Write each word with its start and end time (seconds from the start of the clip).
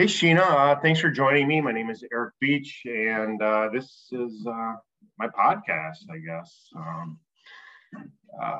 Hey, 0.00 0.06
Sheena, 0.06 0.40
uh, 0.40 0.80
thanks 0.80 0.98
for 0.98 1.10
joining 1.10 1.46
me. 1.46 1.60
My 1.60 1.72
name 1.72 1.90
is 1.90 2.02
Eric 2.10 2.32
Beach, 2.40 2.80
and 2.86 3.42
uh, 3.42 3.68
this 3.70 4.08
is 4.10 4.46
uh, 4.46 4.72
my 5.18 5.28
podcast, 5.28 6.08
I 6.10 6.16
guess. 6.16 6.68
Um, 6.74 7.18
uh, 8.42 8.58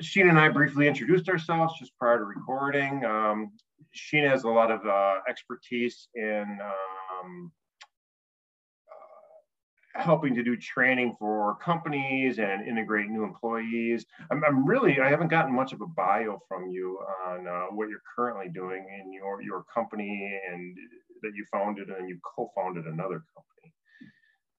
Sheena 0.00 0.28
and 0.28 0.38
I 0.38 0.48
briefly 0.48 0.86
introduced 0.86 1.28
ourselves 1.28 1.74
just 1.80 1.98
prior 1.98 2.18
to 2.18 2.24
recording. 2.26 3.04
Um, 3.04 3.54
Sheena 3.92 4.30
has 4.30 4.44
a 4.44 4.48
lot 4.48 4.70
of 4.70 4.86
uh, 4.86 5.16
expertise 5.28 6.06
in 6.14 6.60
um, 6.62 7.50
helping 9.98 10.34
to 10.34 10.42
do 10.42 10.56
training 10.56 11.16
for 11.18 11.56
companies 11.56 12.38
and 12.38 12.66
integrate 12.66 13.08
new 13.08 13.24
employees. 13.24 14.06
I'm, 14.30 14.42
I'm, 14.44 14.66
really, 14.66 15.00
I 15.00 15.08
haven't 15.08 15.28
gotten 15.28 15.54
much 15.54 15.72
of 15.72 15.80
a 15.80 15.86
bio 15.86 16.38
from 16.48 16.68
you 16.68 16.98
on 17.26 17.46
uh, 17.46 17.66
what 17.70 17.88
you're 17.88 18.02
currently 18.14 18.48
doing 18.52 18.86
in 19.00 19.12
your, 19.12 19.42
your 19.42 19.64
company 19.72 20.40
and 20.50 20.76
that 21.22 21.32
you 21.34 21.44
founded 21.52 21.88
and 21.88 22.08
you 22.08 22.18
co-founded 22.36 22.86
another 22.86 23.22
company. 23.34 23.74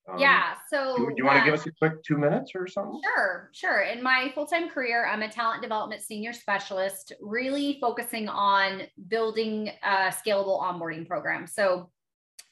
Um, 0.09 0.19
yeah. 0.19 0.53
So 0.69 0.95
do, 0.95 1.05
do 1.07 1.13
you 1.17 1.25
want 1.25 1.39
to 1.39 1.45
give 1.45 1.53
us 1.53 1.65
a 1.65 1.71
quick 1.71 2.01
two 2.03 2.17
minutes 2.17 2.53
or 2.55 2.67
something? 2.67 3.01
Sure, 3.03 3.49
sure. 3.51 3.81
In 3.81 4.01
my 4.01 4.31
full-time 4.33 4.69
career, 4.69 5.05
I'm 5.05 5.21
a 5.21 5.29
talent 5.29 5.61
development 5.61 6.01
senior 6.01 6.31
specialist, 6.31 7.13
really 7.21 7.77
focusing 7.81 8.29
on 8.29 8.83
building 9.09 9.71
a 9.83 10.13
scalable 10.13 10.61
onboarding 10.61 11.05
program. 11.05 11.45
So 11.45 11.89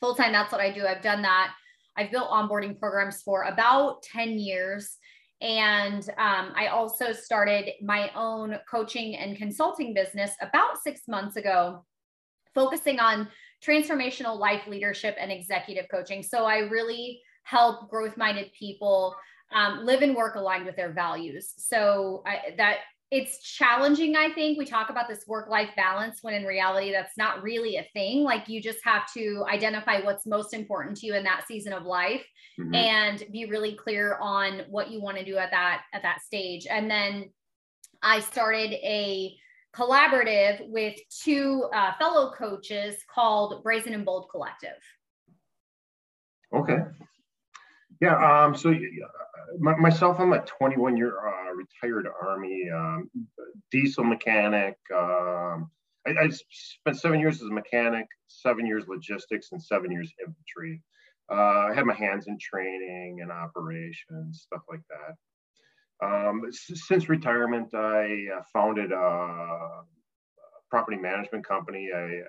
full-time, 0.01 0.33
that's 0.33 0.51
what 0.51 0.59
I 0.59 0.71
do. 0.71 0.85
I've 0.85 1.01
done 1.01 1.21
that 1.21 1.53
I've 1.97 2.11
built 2.11 2.29
onboarding 2.29 2.79
programs 2.79 3.21
for 3.21 3.43
about 3.43 4.03
10 4.03 4.37
years. 4.39 4.97
And 5.41 6.01
um, 6.17 6.53
I 6.55 6.67
also 6.71 7.11
started 7.11 7.71
my 7.81 8.09
own 8.15 8.57
coaching 8.69 9.17
and 9.17 9.37
consulting 9.37 9.93
business 9.93 10.31
about 10.41 10.81
six 10.81 11.01
months 11.07 11.35
ago, 11.35 11.85
focusing 12.53 12.99
on 12.99 13.27
transformational 13.65 14.39
life 14.39 14.67
leadership 14.67 15.15
and 15.19 15.31
executive 15.31 15.85
coaching. 15.89 16.23
So 16.23 16.45
I 16.45 16.59
really 16.59 17.21
help 17.43 17.89
growth 17.89 18.17
minded 18.17 18.51
people 18.57 19.15
um, 19.53 19.85
live 19.85 20.01
and 20.01 20.15
work 20.15 20.35
aligned 20.35 20.65
with 20.65 20.75
their 20.75 20.91
values. 20.91 21.53
So 21.57 22.23
I, 22.25 22.55
that 22.57 22.77
it's 23.15 23.39
challenging 23.39 24.17
i 24.17 24.29
think. 24.33 24.57
We 24.57 24.65
talk 24.65 24.89
about 24.89 25.07
this 25.07 25.25
work 25.25 25.49
life 25.49 25.69
balance 25.77 26.19
when 26.21 26.33
in 26.33 26.43
reality 26.43 26.91
that's 26.91 27.17
not 27.17 27.41
really 27.41 27.77
a 27.77 27.87
thing. 27.93 28.23
Like 28.23 28.49
you 28.49 28.61
just 28.61 28.79
have 28.83 29.11
to 29.13 29.45
identify 29.49 30.01
what's 30.01 30.25
most 30.25 30.53
important 30.53 30.97
to 30.97 31.05
you 31.05 31.15
in 31.15 31.23
that 31.23 31.45
season 31.47 31.71
of 31.71 31.83
life 31.83 32.25
mm-hmm. 32.59 32.75
and 32.75 33.23
be 33.31 33.45
really 33.45 33.73
clear 33.73 34.17
on 34.19 34.63
what 34.69 34.91
you 34.91 35.01
want 35.01 35.17
to 35.17 35.23
do 35.23 35.37
at 35.37 35.51
that 35.51 35.83
at 35.93 36.01
that 36.01 36.21
stage. 36.21 36.67
And 36.69 36.91
then 36.91 37.29
i 38.03 38.19
started 38.19 38.73
a 38.73 39.33
collaborative 39.73 40.69
with 40.69 40.95
two 41.23 41.69
uh, 41.73 41.93
fellow 41.97 42.33
coaches 42.37 42.97
called 43.13 43.63
brazen 43.63 43.93
and 43.93 44.05
bold 44.05 44.27
collective. 44.29 44.81
Okay 46.53 46.79
yeah 48.05 48.43
um 48.43 48.55
so 48.55 48.71
uh, 48.71 49.75
myself 49.77 50.19
i'm 50.19 50.33
a 50.33 50.39
21 50.39 50.97
year 50.97 51.13
uh, 51.27 51.45
retired 51.55 52.07
Army 52.21 52.69
um, 52.69 53.09
diesel 53.71 54.03
mechanic. 54.03 54.77
Um, 54.93 55.69
I, 56.07 56.11
I, 56.11 56.29
spent 56.49 56.99
seven 56.99 57.19
years 57.19 57.41
as 57.41 57.49
a 57.49 57.53
mechanic, 57.53 58.07
seven 58.27 58.65
years 58.65 58.85
logistics, 58.87 59.51
and 59.51 59.61
seven 59.61 59.91
years 59.91 60.13
infantry. 60.19 60.81
Uh, 61.31 61.69
I 61.69 61.73
had 61.73 61.85
my 61.85 61.95
hands 61.95 62.27
in 62.27 62.37
training 62.39 63.19
and 63.21 63.31
operations, 63.31 64.43
stuff 64.43 64.61
like 64.69 64.81
that. 64.89 66.05
Um, 66.05 66.43
since 66.51 67.09
retirement, 67.09 67.73
I 67.73 68.27
uh, 68.37 68.41
founded 68.53 68.91
a 68.91 69.81
property 70.69 70.97
management 70.97 71.47
company. 71.47 71.89
I, 71.95 72.21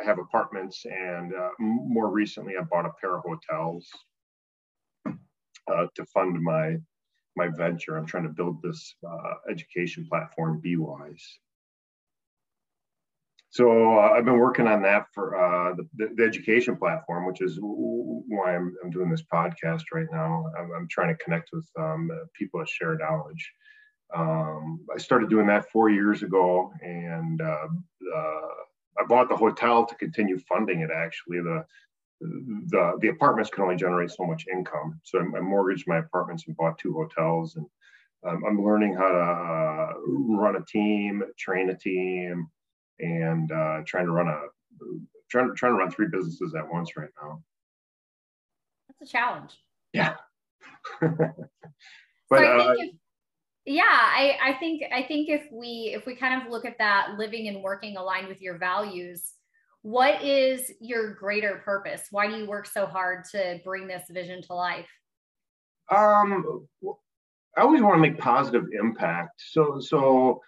I 0.00 0.04
have 0.04 0.18
apartments, 0.18 0.84
and 0.84 1.32
uh, 1.34 1.50
more 1.58 2.10
recently, 2.10 2.54
I 2.58 2.62
bought 2.62 2.86
a 2.86 2.92
pair 3.00 3.16
of 3.16 3.22
hotels 3.24 3.86
uh, 5.70 5.86
to 5.94 6.04
fund 6.06 6.40
my 6.42 6.76
my 7.36 7.48
venture. 7.48 7.96
I'm 7.96 8.06
trying 8.06 8.24
to 8.24 8.30
build 8.30 8.60
this 8.62 8.94
uh, 9.08 9.34
education 9.48 10.06
platform, 10.08 10.60
BeWise. 10.64 11.22
So 13.50 13.98
uh, 13.98 14.12
I've 14.12 14.24
been 14.24 14.38
working 14.38 14.68
on 14.68 14.82
that 14.82 15.06
for 15.12 15.36
uh, 15.36 15.74
the, 15.96 16.08
the, 16.14 16.24
education 16.24 16.76
platform, 16.76 17.26
which 17.26 17.40
is 17.40 17.58
why 17.60 18.54
I'm, 18.54 18.72
I'm 18.82 18.90
doing 18.90 19.10
this 19.10 19.24
podcast 19.32 19.82
right 19.92 20.06
now. 20.12 20.44
I'm, 20.56 20.70
I'm 20.72 20.88
trying 20.88 21.08
to 21.08 21.24
connect 21.24 21.50
with 21.52 21.68
um, 21.76 22.10
people 22.32 22.60
that 22.60 22.68
share 22.68 22.96
knowledge. 22.96 23.52
Um, 24.14 24.80
I 24.94 24.98
started 24.98 25.30
doing 25.30 25.48
that 25.48 25.68
four 25.70 25.90
years 25.90 26.22
ago, 26.22 26.72
and 26.80 27.40
uh, 27.40 27.66
I 28.98 29.04
bought 29.08 29.28
the 29.28 29.36
hotel 29.36 29.84
to 29.84 29.94
continue 29.96 30.38
funding 30.38 30.80
it. 30.80 30.90
Actually, 30.94 31.40
the 31.40 31.64
the 32.20 32.98
the 33.00 33.08
apartments 33.08 33.50
can 33.50 33.64
only 33.64 33.76
generate 33.76 34.10
so 34.10 34.24
much 34.24 34.46
income. 34.52 35.00
So 35.04 35.18
I, 35.18 35.38
I 35.38 35.40
mortgaged 35.40 35.86
my 35.86 35.98
apartments 35.98 36.44
and 36.46 36.56
bought 36.56 36.78
two 36.78 36.92
hotels, 36.92 37.56
and 37.56 37.66
um, 38.26 38.42
I'm 38.46 38.64
learning 38.64 38.94
how 38.94 39.08
to 39.08 39.18
uh, 39.18 39.92
run 40.06 40.56
a 40.56 40.64
team, 40.66 41.22
train 41.38 41.70
a 41.70 41.76
team, 41.76 42.48
and 42.98 43.50
uh, 43.50 43.80
trying 43.86 44.06
to 44.06 44.12
run 44.12 44.28
a 44.28 44.40
trying 45.30 45.48
to 45.48 45.54
trying 45.54 45.72
to 45.72 45.78
run 45.78 45.90
three 45.90 46.08
businesses 46.08 46.54
at 46.54 46.70
once 46.70 46.96
right 46.96 47.08
now. 47.22 47.42
That's 48.88 49.10
a 49.10 49.12
challenge. 49.12 49.58
Yeah. 49.92 50.14
but 51.00 51.34
so 52.30 52.36
I 52.36 52.66
uh, 52.66 52.74
if, 52.78 52.90
yeah, 53.64 53.82
I, 53.84 54.36
I 54.42 54.52
think 54.54 54.82
I 54.92 55.02
think 55.02 55.28
if 55.28 55.46
we 55.52 55.92
if 55.94 56.06
we 56.06 56.14
kind 56.14 56.42
of 56.42 56.50
look 56.50 56.64
at 56.64 56.78
that 56.78 57.14
living 57.16 57.48
and 57.48 57.62
working 57.62 57.96
aligned 57.96 58.28
with 58.28 58.42
your 58.42 58.58
values 58.58 59.32
what 59.82 60.22
is 60.22 60.70
your 60.80 61.14
greater 61.14 61.62
purpose? 61.64 62.02
Why 62.10 62.26
do 62.26 62.36
you 62.36 62.46
work 62.46 62.66
so 62.66 62.86
hard 62.86 63.24
to 63.32 63.60
bring 63.64 63.86
this 63.86 64.04
vision 64.10 64.42
to 64.42 64.54
life? 64.54 64.88
Um, 65.90 66.66
I 67.56 67.62
always 67.62 67.82
want 67.82 67.96
to 67.96 68.00
make 68.00 68.18
positive 68.18 68.66
impact. 68.78 69.42
So, 69.52 69.80
so 69.80 70.40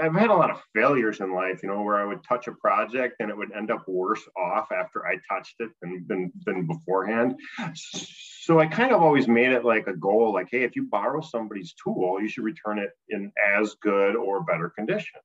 I've 0.00 0.14
had 0.14 0.30
a 0.30 0.34
lot 0.34 0.50
of 0.50 0.62
failures 0.74 1.20
in 1.20 1.34
life, 1.34 1.60
you 1.62 1.68
know, 1.68 1.82
where 1.82 2.00
I 2.00 2.04
would 2.04 2.24
touch 2.24 2.46
a 2.46 2.52
project 2.52 3.16
and 3.20 3.30
it 3.30 3.36
would 3.36 3.52
end 3.52 3.70
up 3.70 3.84
worse 3.86 4.22
off 4.36 4.72
after 4.72 5.06
I 5.06 5.16
touched 5.30 5.56
it 5.60 5.70
than, 5.80 6.04
than, 6.08 6.32
than 6.44 6.66
beforehand. 6.66 7.38
So 7.74 8.58
I 8.58 8.66
kind 8.66 8.92
of 8.92 9.02
always 9.02 9.28
made 9.28 9.52
it 9.52 9.64
like 9.64 9.86
a 9.86 9.96
goal, 9.96 10.32
like, 10.32 10.48
hey, 10.50 10.64
if 10.64 10.74
you 10.74 10.88
borrow 10.90 11.20
somebody's 11.20 11.74
tool, 11.82 12.20
you 12.20 12.28
should 12.28 12.44
return 12.44 12.78
it 12.78 12.90
in 13.10 13.32
as 13.54 13.76
good 13.82 14.16
or 14.16 14.42
better 14.42 14.70
condition 14.70 15.20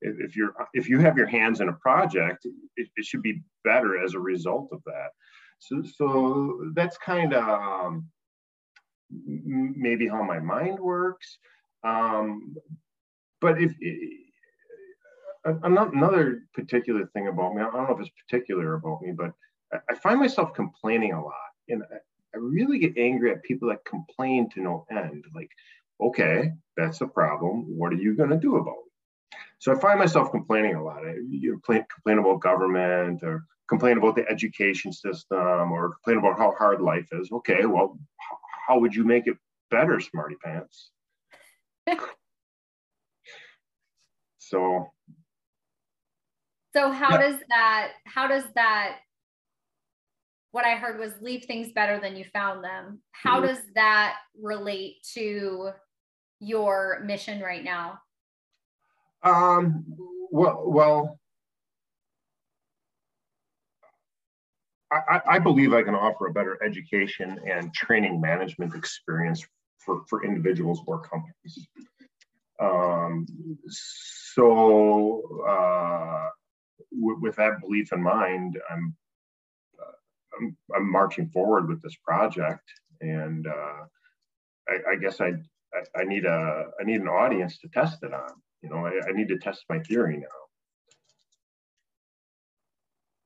if 0.00 0.36
you're 0.36 0.54
if 0.74 0.88
you 0.88 0.98
have 0.98 1.16
your 1.16 1.26
hands 1.26 1.60
in 1.60 1.68
a 1.68 1.72
project 1.72 2.46
it, 2.76 2.88
it 2.96 3.04
should 3.04 3.22
be 3.22 3.42
better 3.64 4.02
as 4.02 4.14
a 4.14 4.20
result 4.20 4.68
of 4.72 4.82
that. 4.84 5.10
So 5.58 5.82
so 5.82 6.70
that's 6.74 6.98
kind 6.98 7.32
of 7.34 7.44
um, 7.48 8.08
maybe 9.10 10.08
how 10.08 10.22
my 10.22 10.38
mind 10.38 10.78
works. 10.78 11.38
Um, 11.84 12.56
but 13.40 13.60
if 13.60 13.72
another 15.44 16.42
particular 16.54 17.06
thing 17.14 17.28
about 17.28 17.54
me 17.54 17.62
i 17.62 17.64
don't 17.64 17.74
know 17.74 17.94
if 17.94 18.00
it's 18.00 18.10
particular 18.26 18.74
about 18.74 19.00
me 19.00 19.12
but 19.12 19.30
i 19.88 19.94
find 19.94 20.18
myself 20.18 20.52
complaining 20.54 21.12
a 21.12 21.24
lot. 21.24 21.34
And 21.68 21.84
i 21.92 22.38
really 22.38 22.78
get 22.78 22.98
angry 22.98 23.30
at 23.30 23.44
people 23.44 23.68
that 23.68 23.84
complain 23.84 24.50
to 24.50 24.60
no 24.60 24.86
end. 24.90 25.24
Like 25.34 25.50
okay 26.00 26.52
that's 26.76 27.00
a 27.00 27.06
problem. 27.06 27.64
What 27.78 27.92
are 27.92 27.96
you 27.96 28.14
going 28.14 28.30
to 28.30 28.36
do 28.36 28.56
about 28.56 28.74
it 28.85 28.85
so 29.58 29.72
I 29.72 29.78
find 29.78 29.98
myself 29.98 30.30
complaining 30.30 30.74
a 30.74 30.84
lot. 30.84 31.02
You 31.28 31.52
complain, 31.52 31.84
complain 31.92 32.18
about 32.18 32.40
government 32.40 33.22
or 33.22 33.44
complain 33.68 33.98
about 33.98 34.14
the 34.14 34.28
education 34.28 34.92
system 34.92 35.72
or 35.72 35.94
complain 35.94 36.18
about 36.18 36.38
how 36.38 36.54
hard 36.58 36.80
life 36.80 37.08
is. 37.12 37.30
Okay, 37.32 37.66
well, 37.66 37.98
how 38.66 38.78
would 38.78 38.94
you 38.94 39.04
make 39.04 39.26
it 39.26 39.36
better, 39.70 40.00
smarty 40.00 40.36
pants? 40.44 40.90
so 44.38 44.90
so 46.74 46.90
how 46.90 47.12
yeah. 47.12 47.18
does 47.18 47.40
that 47.48 47.92
how 48.04 48.28
does 48.28 48.44
that 48.54 48.98
what 50.56 50.64
I 50.64 50.74
heard 50.74 50.98
was 50.98 51.12
leave 51.20 51.44
things 51.44 51.70
better 51.74 52.00
than 52.00 52.16
you 52.16 52.24
found 52.32 52.64
them. 52.64 53.00
How 53.12 53.36
mm-hmm. 53.36 53.48
does 53.48 53.58
that 53.74 54.16
relate 54.40 54.96
to 55.12 55.72
your 56.40 57.02
mission 57.04 57.42
right 57.42 57.62
now? 57.62 57.98
Um, 59.22 59.84
well, 60.30 60.62
well, 60.66 61.18
I, 64.90 65.20
I, 65.28 65.38
believe 65.40 65.74
I 65.74 65.82
can 65.82 65.94
offer 65.94 66.28
a 66.28 66.32
better 66.32 66.62
education 66.62 67.40
and 67.46 67.74
training 67.74 68.20
management 68.20 68.74
experience 68.74 69.44
for, 69.78 70.02
for 70.08 70.24
individuals 70.24 70.80
or 70.86 71.00
companies. 71.00 71.68
Um, 72.60 73.26
so, 73.68 75.44
uh, 75.48 76.28
with 76.92 77.36
that 77.36 77.60
belief 77.60 77.92
in 77.92 78.02
mind, 78.02 78.58
I'm, 78.70 78.94
uh, 79.78 79.92
I'm, 80.38 80.56
I'm 80.74 80.90
marching 80.90 81.28
forward 81.28 81.68
with 81.68 81.82
this 81.82 81.96
project, 82.06 82.70
and 83.00 83.46
uh, 83.46 83.84
I, 84.68 84.92
I, 84.92 84.96
guess 84.96 85.20
I, 85.20 85.32
I, 85.74 86.00
I 86.00 86.04
need 86.04 86.24
a 86.24 86.66
I 86.80 86.84
need 86.84 87.00
an 87.00 87.08
audience 87.08 87.58
to 87.58 87.68
test 87.68 88.02
it 88.02 88.14
on. 88.14 88.30
You 88.62 88.70
know, 88.70 88.86
I, 88.86 88.92
I 89.08 89.12
need 89.12 89.28
to 89.28 89.38
test 89.38 89.64
my 89.68 89.78
theory 89.80 90.16
now. 90.18 90.26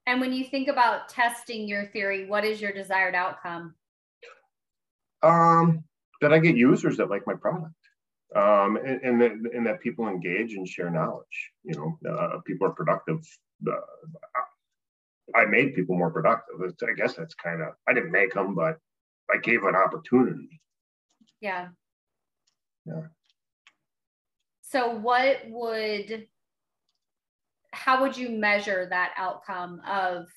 And 0.06 0.20
when 0.20 0.32
you 0.32 0.44
think 0.44 0.68
about 0.68 1.08
testing 1.08 1.68
your 1.68 1.86
theory, 1.86 2.26
what 2.26 2.44
is 2.44 2.60
your 2.60 2.72
desired 2.72 3.14
outcome? 3.14 3.74
Um, 5.22 5.84
that 6.20 6.32
I 6.32 6.38
get 6.38 6.56
users 6.56 6.96
that 6.96 7.10
like 7.10 7.26
my 7.26 7.34
product. 7.34 7.74
Um, 8.34 8.76
and, 8.76 9.00
and, 9.02 9.20
that, 9.20 9.32
and 9.54 9.66
that 9.66 9.80
people 9.80 10.08
engage 10.08 10.54
and 10.54 10.66
share 10.66 10.90
knowledge. 10.90 11.50
You 11.64 11.74
know, 11.76 12.10
uh, 12.10 12.38
people 12.46 12.66
are 12.66 12.72
productive. 12.72 13.20
Uh, 13.66 13.72
I 15.34 15.44
made 15.44 15.74
people 15.74 15.96
more 15.96 16.10
productive. 16.10 16.74
I 16.82 16.92
guess 16.96 17.14
that's 17.14 17.34
kind 17.34 17.62
of, 17.62 17.68
I 17.88 17.92
didn't 17.92 18.12
make 18.12 18.34
them, 18.34 18.54
but 18.54 18.78
I 19.32 19.38
gave 19.38 19.62
an 19.64 19.76
opportunity. 19.76 20.60
Yeah. 21.40 21.68
Yeah. 22.84 23.02
So, 24.70 24.90
what 24.90 25.38
would, 25.48 26.28
how 27.72 28.02
would 28.02 28.16
you 28.16 28.30
measure 28.30 28.86
that 28.88 29.12
outcome 29.16 29.80
of 29.84 30.28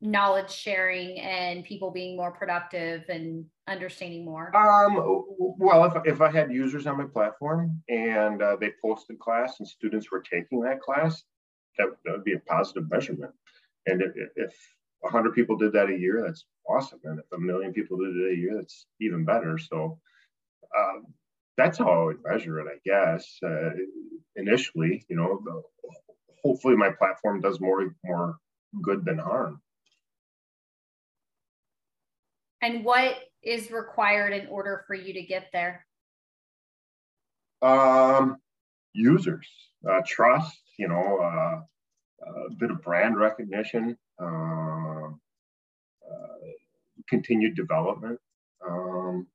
knowledge 0.00 0.52
sharing 0.52 1.18
and 1.18 1.64
people 1.64 1.90
being 1.90 2.16
more 2.16 2.30
productive 2.30 3.02
and 3.08 3.44
understanding 3.66 4.24
more? 4.24 4.56
Um, 4.56 5.24
well, 5.58 5.84
if, 5.84 5.94
if 6.04 6.20
I 6.20 6.30
had 6.30 6.52
users 6.52 6.86
on 6.86 6.96
my 6.96 7.06
platform 7.06 7.82
and 7.88 8.40
uh, 8.40 8.54
they 8.60 8.70
posted 8.80 9.18
class 9.18 9.58
and 9.58 9.66
students 9.66 10.12
were 10.12 10.22
taking 10.22 10.60
that 10.60 10.80
class, 10.80 11.24
that, 11.76 11.88
that 12.04 12.12
would 12.12 12.24
be 12.24 12.34
a 12.34 12.38
positive 12.38 12.88
measurement. 12.88 13.32
And 13.86 14.00
if, 14.00 14.12
if 14.36 14.54
100 15.00 15.34
people 15.34 15.56
did 15.56 15.72
that 15.72 15.90
a 15.90 15.98
year, 15.98 16.22
that's 16.24 16.44
awesome. 16.68 17.00
And 17.02 17.18
if 17.18 17.26
a 17.32 17.40
million 17.40 17.72
people 17.72 17.96
did 17.96 18.14
it 18.14 18.32
a 18.32 18.36
year, 18.36 18.54
that's 18.54 18.86
even 19.00 19.24
better. 19.24 19.58
So 19.58 19.98
um, 20.78 21.06
that's 21.56 21.78
how 21.78 21.90
I 21.90 22.04
would 22.04 22.18
measure 22.24 22.60
it, 22.60 22.66
I 22.66 22.78
guess. 22.84 23.38
Uh, 23.44 23.70
initially, 24.36 25.04
you 25.08 25.16
know, 25.16 25.40
the, 25.44 25.62
hopefully 26.42 26.76
my 26.76 26.90
platform 26.90 27.40
does 27.40 27.60
more 27.60 27.94
more 28.04 28.38
good 28.82 29.04
than 29.04 29.18
harm. 29.18 29.60
And 32.62 32.84
what 32.84 33.16
is 33.42 33.70
required 33.70 34.32
in 34.32 34.46
order 34.48 34.84
for 34.86 34.94
you 34.94 35.12
to 35.12 35.22
get 35.22 35.48
there? 35.52 35.86
Um, 37.60 38.38
users, 38.94 39.46
uh, 39.88 40.00
trust, 40.06 40.58
you 40.78 40.88
know, 40.88 41.18
uh, 41.22 41.60
a 42.26 42.54
bit 42.58 42.70
of 42.70 42.82
brand 42.82 43.18
recognition, 43.18 43.96
uh, 44.20 44.24
uh 44.24 45.10
continued 47.08 47.54
development. 47.54 48.18
Um, 48.66 49.26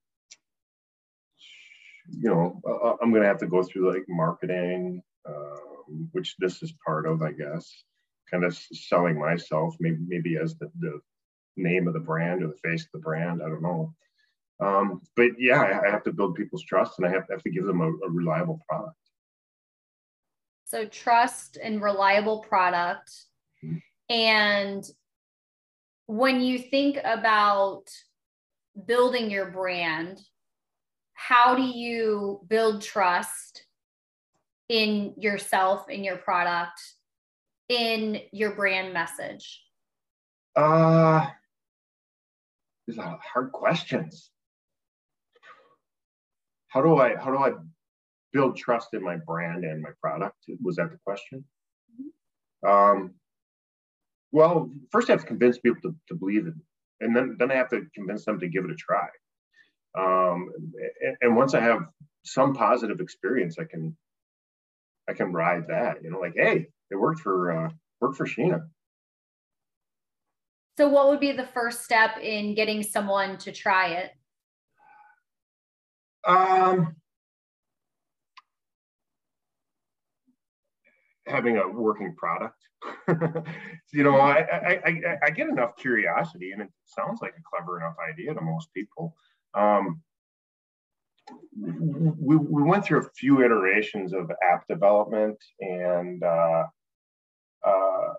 you 2.12 2.30
know, 2.30 2.62
uh, 2.68 2.96
I'm 3.02 3.12
going 3.12 3.24
to 3.24 3.28
have 3.28 3.40
to 3.40 3.48
go 3.48 3.64
through 3.64 3.94
like 3.94 4.06
marketing, 4.08 5.02
um, 5.28 6.10
which 6.12 6.36
this 6.40 6.62
is 6.64 6.74
part 6.86 7.06
of, 7.06 7.22
I 7.22 7.32
guess, 7.32 7.84
kind 8.30 8.44
of 8.44 8.56
selling 8.56 9.20
myself, 9.20 9.76
maybe 9.80 10.00
maybe 10.08 10.38
as 10.38 10.56
the, 10.58 10.72
the 10.80 11.00
name 11.58 11.88
of 11.88 11.94
the 11.94 12.00
brand 12.00 12.44
or 12.44 12.48
the 12.48 12.70
face 12.70 12.84
of 12.84 12.90
the 12.94 13.00
brand. 13.00 13.42
I 13.44 13.50
don't 13.50 13.62
know. 13.62 13.94
Um, 14.60 15.02
but 15.16 15.32
yeah, 15.38 15.62
I, 15.62 15.88
I, 15.88 15.90
have 15.90 16.04
to 16.04 16.12
build 16.12 16.36
people's 16.36 16.66
trust 16.66 17.00
and 17.00 17.08
I 17.08 17.12
have, 17.12 17.24
have 17.30 17.44
to 17.44 17.50
give 17.50 17.66
them 17.66 17.80
a, 17.80 17.88
a 17.88 18.10
reliable 18.10 18.60
product. 18.68 18.98
So 20.66 20.86
trust 20.86 21.58
and 21.62 21.82
reliable 21.82 22.40
product. 22.40 23.10
Mm-hmm. 23.64 23.78
And 24.14 24.84
when 26.08 26.42
you 26.42 26.60
think 26.60 26.98
about 27.06 27.84
building 28.86 29.32
your 29.32 29.50
brand, 29.50 30.20
how 31.28 31.54
do 31.54 31.62
you 31.62 32.40
build 32.48 32.82
trust 32.82 33.66
in 34.70 35.14
yourself, 35.18 35.90
in 35.90 36.02
your 36.04 36.16
product, 36.16 36.82
in 37.68 38.22
your 38.32 38.52
brand 38.52 38.94
message? 38.94 39.62
Uh, 40.56 41.28
these 42.88 42.98
are 42.98 43.20
hard 43.22 43.52
questions. 43.52 44.32
How 46.70 46.82
do 46.82 46.98
I 46.98 47.16
how 47.18 47.32
do 47.32 47.38
I 47.38 47.52
build 48.32 48.56
trust 48.56 48.94
in 48.94 49.04
my 49.04 49.18
brand 49.18 49.66
and 49.66 49.82
my 49.82 49.92
product? 50.02 50.38
Was 50.64 50.78
that 50.78 50.90
the 50.90 51.00
question? 51.06 51.44
Um, 52.66 53.16
well, 54.32 54.72
first 54.90 55.10
I 55.10 55.14
have 55.14 55.22
to 55.22 55.28
convince 55.28 55.58
people 55.58 55.82
to, 55.82 55.96
to 56.08 56.16
believe 56.16 56.48
it, 56.48 56.54
and 57.02 57.14
then 57.14 57.36
then 57.38 57.52
I 57.52 57.56
have 57.56 57.70
to 57.72 57.82
convince 57.94 58.24
them 58.24 58.40
to 58.40 58.48
give 58.48 58.64
it 58.64 58.72
a 58.72 58.76
try. 58.76 59.08
Um, 59.98 60.50
and, 61.02 61.18
and 61.22 61.36
once 61.36 61.54
I 61.54 61.62
have 61.62 61.82
some 62.24 62.54
positive 62.54 63.00
experience, 63.00 63.58
I 63.60 63.64
can 63.66 63.96
I 65.10 65.14
can 65.14 65.34
ride 65.34 65.68
that. 65.70 66.04
You 66.04 66.12
know, 66.12 66.20
like 66.20 66.34
hey, 66.36 66.68
it 66.92 66.96
worked 66.96 67.22
for 67.22 67.52
uh, 67.52 67.70
worked 68.00 68.18
for 68.18 68.26
Sheena. 68.26 68.62
So, 70.78 70.88
what 70.88 71.10
would 71.10 71.20
be 71.20 71.34
the 71.34 71.48
first 71.48 71.84
step 71.84 72.18
in 72.22 72.56
getting 72.56 72.84
someone 72.84 73.38
to 73.40 73.52
try 73.52 73.90
it? 73.90 74.12
Um, 76.26 76.96
having 81.26 81.58
a 81.58 81.68
working 81.68 82.16
product. 82.16 82.56
you 83.94 84.04
know, 84.04 84.16
I, 84.18 84.40
I, 84.40 84.82
I, 84.86 85.18
I, 85.26 85.30
get 85.32 85.50
enough 85.50 85.76
curiosity, 85.76 86.52
and 86.52 86.62
it 86.62 86.70
sounds 86.86 87.20
like 87.22 87.34
a 87.38 87.42
clever 87.44 87.78
enough 87.78 87.96
idea 88.10 88.34
to 88.34 88.42
most 88.42 88.74
people. 88.74 89.16
Um, 89.54 90.02
we, 91.60 92.36
we 92.36 92.64
went 92.64 92.86
through 92.86 93.02
a 93.02 93.10
few 93.18 93.44
iterations 93.44 94.14
of 94.14 94.32
app 94.44 94.68
development, 94.68 95.38
and 95.60 96.24
uh, 96.24 96.64
uh, 97.66 98.14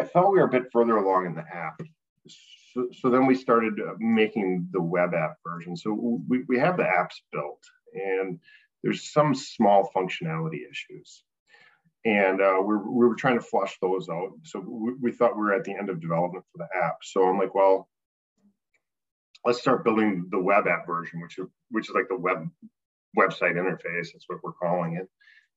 I 0.00 0.04
thought 0.04 0.30
we 0.30 0.38
were 0.38 0.46
a 0.46 0.50
bit 0.50 0.70
further 0.72 0.96
along 0.96 1.26
in 1.26 1.34
the 1.34 1.44
app. 1.52 1.80
So, 2.74 2.88
so 3.00 3.10
then 3.10 3.26
we 3.26 3.34
started 3.34 3.74
uh, 3.80 3.94
making 3.98 4.68
the 4.72 4.82
web 4.82 5.14
app 5.14 5.36
version. 5.46 5.76
So 5.76 6.22
we, 6.28 6.44
we 6.48 6.58
have 6.58 6.76
the 6.76 6.84
apps 6.84 7.16
built, 7.32 7.62
and 7.94 8.38
there's 8.82 9.10
some 9.12 9.34
small 9.34 9.90
functionality 9.94 10.60
issues 10.70 11.24
and 12.04 12.40
uh, 12.40 12.58
we, 12.62 12.76
we 12.76 13.06
were 13.06 13.14
trying 13.14 13.38
to 13.38 13.44
flush 13.44 13.76
those 13.80 14.08
out. 14.08 14.30
So 14.44 14.60
we, 14.60 14.94
we, 15.00 15.12
thought 15.12 15.36
we 15.36 15.42
were 15.42 15.54
at 15.54 15.64
the 15.64 15.74
end 15.74 15.90
of 15.90 16.00
development 16.00 16.44
for 16.52 16.58
the 16.58 16.84
app. 16.84 16.96
So 17.02 17.26
I'm 17.26 17.38
like, 17.38 17.54
well, 17.54 17.88
let's 19.44 19.60
start 19.60 19.84
building 19.84 20.26
the 20.30 20.38
web 20.38 20.66
app 20.66 20.86
version, 20.86 21.20
which 21.20 21.38
is 21.38 21.46
which 21.70 21.88
is 21.88 21.94
like 21.94 22.08
the 22.08 22.16
web 22.16 22.48
website 23.16 23.54
interface. 23.54 24.12
That's 24.12 24.28
what 24.28 24.42
we're 24.42 24.52
calling 24.52 24.96
it. 24.96 25.08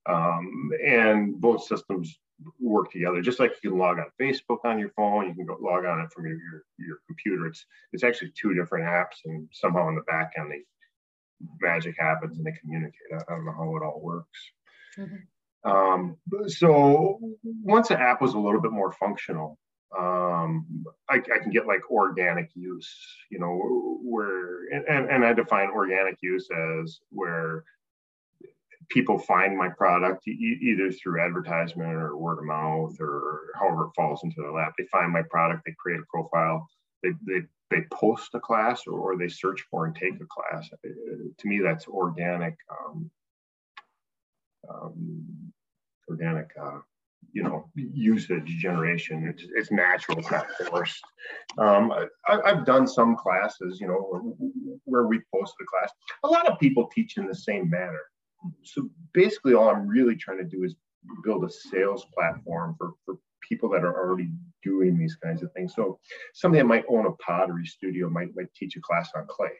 Um, 0.10 0.72
and 0.84 1.40
both 1.40 1.64
systems 1.66 2.18
work 2.60 2.92
together. 2.92 3.22
Just 3.22 3.40
like 3.40 3.54
you 3.64 3.70
can 3.70 3.80
log 3.80 4.00
on 4.00 4.06
Facebook 4.20 4.60
on 4.64 4.80
your 4.80 4.90
phone, 4.90 5.28
you 5.28 5.36
can 5.36 5.46
go 5.46 5.58
log 5.62 5.86
on 5.86 6.02
it 6.02 6.12
from 6.12 6.26
your, 6.26 6.38
your, 6.38 6.64
your 6.80 6.98
computer. 7.08 7.48
It's 7.48 7.66
it's 7.94 8.04
actually 8.04 8.32
two 8.40 8.54
different 8.54 8.86
apps, 8.86 9.20
and 9.26 9.48
somehow 9.52 9.90
in 9.90 9.96
the 9.96 10.02
back 10.02 10.32
end 10.38 10.52
they 10.52 10.62
magic 11.60 11.96
happens 11.98 12.38
and 12.38 12.46
they 12.46 12.54
communicate. 12.60 12.96
I, 13.14 13.18
I 13.18 13.36
don't 13.36 13.46
know 13.46 13.54
how 13.54 13.76
it 13.76 13.84
all 13.84 14.02
works. 14.02 14.40
Mm-hmm. 14.98 15.16
Um, 15.64 16.18
so 16.48 17.20
once 17.44 17.90
the 17.90 18.00
app 18.00 18.22
was 18.22 18.34
a 18.34 18.40
little 18.40 18.62
bit 18.62 18.72
more 18.72 18.92
functional, 18.92 19.60
um, 19.98 20.86
I, 21.10 21.16
I, 21.16 21.40
can 21.40 21.52
get 21.52 21.68
like 21.68 21.90
organic 21.92 22.50
use, 22.56 22.90
you 23.30 23.40
know, 23.40 24.00
where, 24.02 24.70
and, 24.72 25.10
and 25.10 25.26
I 25.26 25.34
define 25.34 25.70
organic 25.70 26.18
use 26.22 26.48
as 26.50 27.00
where 27.10 27.66
people 28.90 29.20
find 29.20 29.58
my 29.58 29.68
product 29.68 30.28
e- 30.28 30.60
either 30.62 30.92
through 30.92 31.22
advertisement 31.22 31.94
or 31.94 32.18
word 32.18 32.40
of 32.40 32.46
mouth 32.46 32.96
or 33.02 33.52
however 33.60 33.86
it 33.86 33.92
falls 33.96 34.22
into 34.24 34.42
their 34.42 34.54
lap. 34.54 34.74
They 34.78 34.86
find 34.92 35.12
my 35.12 35.24
product, 35.24 35.64
they 35.66 35.76
create 35.78 36.00
a 36.00 36.06
profile, 36.10 36.68
they, 37.04 37.12
they, 37.28 37.42
they 37.70 37.82
post 37.92 38.34
a 38.34 38.40
class 38.40 38.88
or, 38.88 38.98
or 38.98 39.18
they 39.18 39.28
search 39.28 39.62
for 39.70 39.86
and 39.86 39.96
take 39.96 40.16
a 40.16 40.26
class. 40.26 40.70
Uh, 40.74 40.90
to 41.38 41.48
me, 41.48 41.60
that's 41.60 41.88
organic 41.88 42.56
um, 42.70 43.12
um, 44.70 45.52
organic, 46.10 46.50
uh, 46.62 46.80
you 47.34 47.44
know, 47.44 47.70
usage 47.76 48.46
generation. 48.60 49.28
It's, 49.28 49.50
it's 49.56 49.72
natural, 49.72 50.22
not 50.32 50.48
forced. 50.68 51.04
Um, 51.58 51.94
I, 52.28 52.50
have 52.50 52.66
done 52.66 52.88
some 52.88 53.16
classes, 53.16 53.80
you 53.80 53.88
know, 53.88 53.98
where, 54.00 54.22
where 54.86 55.08
we 55.08 55.22
posted 55.34 55.56
a 55.62 55.66
class. 55.66 55.92
A 56.24 56.28
lot 56.28 56.48
of 56.48 56.60
people 56.60 56.90
teach 56.94 57.18
in 57.18 57.28
the 57.28 57.36
same 57.36 57.70
manner. 57.70 58.02
So 58.64 58.90
basically, 59.14 59.54
all 59.54 59.70
I'm 59.70 59.88
really 59.88 60.16
trying 60.16 60.40
to 60.40 60.44
do 60.44 60.64
is 60.64 60.76
build 61.24 61.44
a 61.46 61.50
sales 61.50 62.06
platform 62.14 62.76
for, 62.78 62.92
for 63.06 63.18
people 63.48 63.70
that 63.70 63.84
are 63.84 63.98
already 63.98 64.30
doing 64.64 64.98
these 64.98 65.16
kinds 65.16 65.44
of 65.44 65.52
things. 65.54 65.74
So 65.76 66.00
somebody 66.34 66.62
that 66.62 66.68
might 66.68 66.86
own 66.90 67.06
a 67.06 67.12
pottery 67.24 67.66
studio 67.66 68.10
might, 68.10 68.36
might 68.36 68.54
teach 68.56 68.76
a 68.76 68.82
class 68.82 69.10
on 69.16 69.26
clay 69.28 69.52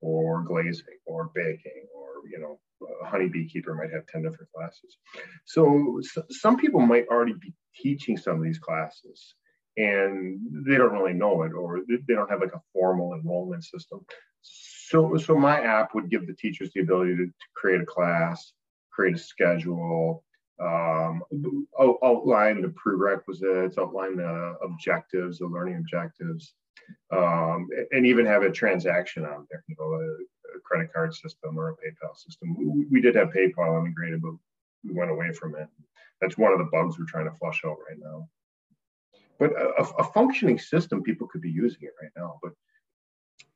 or 0.00 0.42
glazing 0.42 0.98
or 1.06 1.30
baking 1.34 1.86
or 1.94 2.28
you 2.30 2.38
know 2.38 2.58
a 3.02 3.06
honey 3.06 3.28
beekeeper 3.28 3.74
might 3.74 3.92
have 3.92 4.06
10 4.06 4.22
different 4.22 4.50
classes. 4.54 4.98
So, 5.44 6.00
so 6.02 6.22
some 6.30 6.56
people 6.56 6.80
might 6.80 7.06
already 7.08 7.34
be 7.34 7.52
teaching 7.74 8.16
some 8.16 8.36
of 8.36 8.42
these 8.42 8.58
classes 8.58 9.34
and 9.76 10.40
they 10.66 10.76
don't 10.76 10.92
really 10.92 11.14
know 11.14 11.42
it 11.42 11.52
or 11.52 11.80
they 11.88 12.14
don't 12.14 12.30
have 12.30 12.40
like 12.40 12.54
a 12.54 12.62
formal 12.72 13.14
enrollment 13.14 13.64
system. 13.64 14.04
So, 14.42 15.16
so 15.16 15.34
my 15.34 15.60
app 15.60 15.94
would 15.94 16.10
give 16.10 16.26
the 16.26 16.34
teachers 16.34 16.70
the 16.72 16.80
ability 16.80 17.16
to, 17.16 17.26
to 17.26 17.32
create 17.56 17.80
a 17.80 17.86
class, 17.86 18.52
create 18.92 19.16
a 19.16 19.18
schedule, 19.18 20.22
um, 20.60 21.22
outline 22.02 22.62
the 22.62 22.72
prerequisites, 22.76 23.78
outline 23.78 24.16
the 24.16 24.56
objectives, 24.62 25.38
the 25.38 25.46
learning 25.46 25.76
objectives, 25.76 26.54
um, 27.12 27.68
and 27.90 28.06
even 28.06 28.26
have 28.26 28.42
a 28.42 28.50
transaction 28.50 29.24
on 29.24 29.46
there, 29.50 29.64
you 29.66 29.74
know, 29.78 30.16
credit 30.64 30.92
card 30.92 31.14
system 31.14 31.58
or 31.58 31.70
a 31.70 31.72
PayPal 31.74 32.16
system. 32.16 32.86
We, 32.90 33.00
did 33.00 33.14
have 33.14 33.28
PayPal 33.28 33.78
integrated, 33.80 34.22
but 34.22 34.34
we 34.82 34.92
went 34.92 35.10
away 35.10 35.32
from 35.32 35.54
it. 35.54 35.68
That's 36.20 36.38
one 36.38 36.52
of 36.52 36.58
the 36.58 36.68
bugs 36.72 36.98
we're 36.98 37.06
trying 37.06 37.30
to 37.30 37.36
flush 37.38 37.62
out 37.64 37.76
right 37.88 37.98
now. 37.98 38.28
But 39.38 39.52
a, 39.52 39.82
a 39.98 40.04
functioning 40.12 40.58
system, 40.58 41.02
people 41.02 41.26
could 41.26 41.40
be 41.40 41.50
using 41.50 41.82
it 41.82 41.92
right 42.00 42.12
now. 42.16 42.38
But 42.42 42.52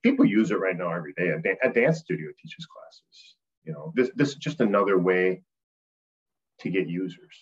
people 0.02 0.24
use 0.24 0.50
it 0.50 0.60
right 0.60 0.76
now 0.76 0.92
every 0.92 1.12
day. 1.14 1.30
A, 1.62 1.70
dance 1.70 2.00
studio 2.00 2.28
teaches 2.40 2.66
classes. 2.66 3.36
You 3.64 3.72
know, 3.72 3.92
this 3.94 4.10
this 4.16 4.30
is 4.30 4.36
just 4.36 4.60
another 4.60 4.98
way 4.98 5.42
to 6.60 6.70
get 6.70 6.88
users 6.88 7.36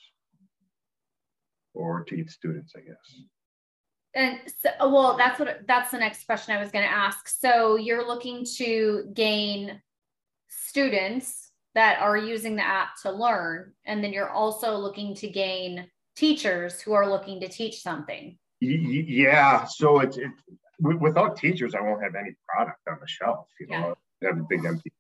or 1.75 2.05
to 2.05 2.17
get 2.17 2.31
students, 2.31 2.75
I 2.77 2.81
guess. 2.81 3.23
And 4.17 4.41
so, 4.63 4.71
well, 4.91 5.17
that's 5.19 5.39
what 5.39 5.61
that's 5.69 5.91
the 5.91 5.99
next 5.99 6.25
question 6.25 6.57
I 6.57 6.59
was 6.59 6.71
going 6.71 6.87
to 6.87 6.91
ask. 6.91 7.29
So 7.29 7.77
you're 7.77 8.07
looking 8.07 8.47
to 8.57 9.11
gain 9.13 9.83
students 10.49 11.51
that 11.75 12.01
are 12.01 12.17
using 12.17 12.57
the 12.57 12.67
app 12.67 12.97
to 13.03 13.13
learn, 13.13 13.75
and 13.85 14.03
then 14.03 14.15
you're 14.15 14.31
also 14.31 14.79
looking 14.79 15.15
to 15.17 15.29
gain 15.29 15.87
teachers 16.17 16.81
who 16.81 16.95
are 16.95 17.11
looking 17.11 17.41
to 17.41 17.49
teach 17.49 17.83
something. 17.83 18.39
Yeah. 18.61 19.67
So 19.67 20.01
it's 20.01 20.17
it, 20.17 20.31
without 20.81 21.37
teachers, 21.37 21.75
I 21.75 21.83
won't 21.83 22.03
have 22.03 22.15
any 22.15 22.35
product 22.49 22.81
on 22.89 22.97
the 22.99 23.07
shelf. 23.07 23.49
You 23.61 23.67
know, 23.67 23.97
yeah. 24.23 24.29
have 24.29 24.39
a 24.39 24.47
big 24.49 24.65
empty 24.65 24.93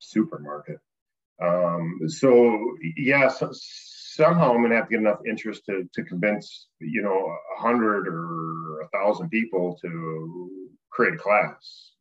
supermarket. 0.00 0.80
Um, 1.40 2.00
so 2.08 2.58
yeah, 2.96 3.28
so 3.28 3.52
somehow 4.16 4.52
I'm 4.52 4.58
going 4.58 4.70
to 4.70 4.76
have 4.76 4.86
to 4.86 4.90
get 4.90 5.00
enough 5.00 5.20
interest 5.26 5.66
to, 5.66 5.88
to 5.92 6.02
convince, 6.02 6.68
you 6.80 7.02
know, 7.02 7.36
a 7.56 7.60
hundred 7.60 8.08
or 8.08 8.80
a 8.80 8.88
thousand 8.88 9.28
people 9.28 9.78
to 9.82 10.70
create 10.90 11.14
a 11.14 11.18
class. 11.18 11.92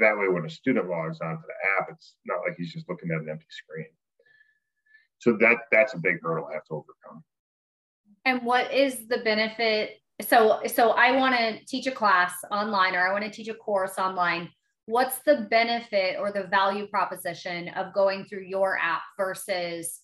That 0.00 0.16
way, 0.18 0.28
when 0.28 0.44
a 0.44 0.50
student 0.50 0.88
logs 0.88 1.20
onto 1.20 1.42
the 1.42 1.80
app, 1.80 1.88
it's 1.90 2.16
not 2.26 2.40
like 2.46 2.56
he's 2.58 2.72
just 2.72 2.88
looking 2.88 3.10
at 3.10 3.20
an 3.20 3.28
empty 3.30 3.46
screen. 3.48 3.86
So 5.18 5.36
that 5.40 5.58
that's 5.70 5.94
a 5.94 5.98
big 5.98 6.20
hurdle 6.20 6.48
I 6.50 6.54
have 6.54 6.64
to 6.64 6.74
overcome. 6.74 7.22
And 8.24 8.42
what 8.42 8.72
is 8.72 9.06
the 9.06 9.18
benefit? 9.18 9.98
So 10.20 10.60
so 10.66 10.90
I 10.90 11.16
want 11.16 11.36
to 11.36 11.64
teach 11.64 11.86
a 11.86 11.92
class 11.92 12.34
online 12.50 12.96
or 12.96 13.06
I 13.06 13.12
want 13.12 13.24
to 13.24 13.30
teach 13.30 13.48
a 13.48 13.54
course 13.54 13.98
online. 13.98 14.50
What's 14.86 15.20
the 15.20 15.46
benefit 15.48 16.16
or 16.18 16.32
the 16.32 16.44
value 16.44 16.88
proposition 16.88 17.68
of 17.70 17.94
going 17.94 18.24
through 18.24 18.42
your 18.42 18.78
app 18.78 19.02
versus 19.16 20.00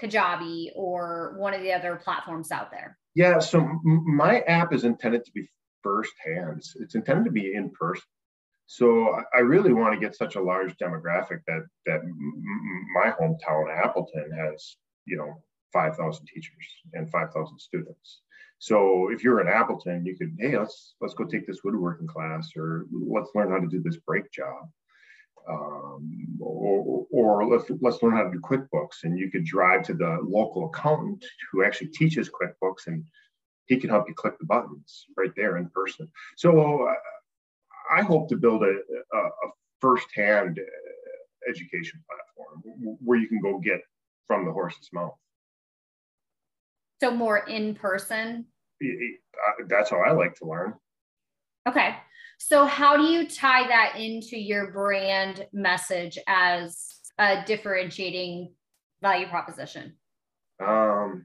Kajabi 0.00 0.70
or 0.74 1.34
one 1.38 1.54
of 1.54 1.62
the 1.62 1.72
other 1.72 1.96
platforms 1.96 2.50
out 2.50 2.70
there? 2.70 2.98
Yeah, 3.14 3.38
so 3.38 3.60
my 3.84 4.40
app 4.40 4.72
is 4.72 4.84
intended 4.84 5.24
to 5.24 5.32
be 5.32 5.48
firsthand. 5.82 6.62
It's 6.80 6.94
intended 6.94 7.24
to 7.24 7.30
be 7.30 7.54
in 7.54 7.70
person. 7.70 8.04
So 8.66 9.20
I 9.34 9.38
really 9.38 9.72
want 9.72 9.94
to 9.94 10.00
get 10.00 10.16
such 10.16 10.34
a 10.34 10.42
large 10.42 10.76
demographic 10.76 11.40
that 11.46 11.66
that 11.86 12.00
my 12.94 13.12
hometown 13.12 13.72
Appleton 13.72 14.30
has, 14.36 14.76
you 15.06 15.16
know, 15.16 15.42
5,000 15.72 16.26
teachers 16.26 16.66
and 16.94 17.08
5,000 17.10 17.58
students. 17.58 18.22
So 18.58 19.08
if 19.10 19.22
you're 19.22 19.40
in 19.40 19.48
Appleton, 19.48 20.04
you 20.04 20.16
could, 20.16 20.36
hey, 20.38 20.58
let's 20.58 20.94
let's 21.00 21.14
go 21.14 21.24
take 21.24 21.46
this 21.46 21.62
woodworking 21.62 22.08
class, 22.08 22.50
or 22.56 22.86
let's 22.90 23.30
learn 23.34 23.50
how 23.50 23.60
to 23.60 23.68
do 23.68 23.80
this 23.82 23.98
brake 23.98 24.30
job 24.32 24.68
um, 25.48 26.38
or, 26.40 27.06
or 27.10 27.46
let's, 27.46 27.70
let's 27.80 28.02
learn 28.02 28.16
how 28.16 28.24
to 28.24 28.30
do 28.30 28.40
QuickBooks. 28.40 29.04
And 29.04 29.18
you 29.18 29.30
could 29.30 29.44
drive 29.44 29.82
to 29.84 29.94
the 29.94 30.18
local 30.22 30.66
accountant 30.66 31.24
who 31.50 31.64
actually 31.64 31.88
teaches 31.88 32.30
QuickBooks 32.30 32.86
and 32.86 33.04
he 33.66 33.76
can 33.76 33.90
help 33.90 34.08
you 34.08 34.14
click 34.14 34.38
the 34.38 34.46
buttons 34.46 35.06
right 35.16 35.32
there 35.36 35.56
in 35.56 35.68
person. 35.70 36.08
So 36.36 36.86
uh, 36.86 36.94
I 37.96 38.02
hope 38.02 38.28
to 38.28 38.36
build 38.36 38.62
a, 38.62 38.66
a, 39.14 39.18
a 39.18 39.50
firsthand 39.80 40.58
education 41.48 42.02
platform 42.08 42.96
where 43.04 43.18
you 43.18 43.28
can 43.28 43.40
go 43.40 43.58
get 43.58 43.80
from 44.26 44.44
the 44.44 44.52
horse's 44.52 44.88
mouth. 44.92 45.14
So 47.00 47.10
more 47.10 47.38
in 47.38 47.74
person? 47.74 48.46
Uh, 48.82 49.64
that's 49.68 49.90
how 49.90 50.00
I 50.00 50.12
like 50.12 50.34
to 50.36 50.46
learn. 50.46 50.74
Okay. 51.66 51.96
So, 52.38 52.66
how 52.66 52.96
do 52.96 53.04
you 53.04 53.26
tie 53.28 53.66
that 53.66 53.94
into 53.96 54.38
your 54.38 54.70
brand 54.70 55.46
message 55.52 56.18
as 56.26 57.00
a 57.18 57.42
differentiating 57.46 58.52
value 59.02 59.26
proposition? 59.26 59.96
Um, 60.60 61.24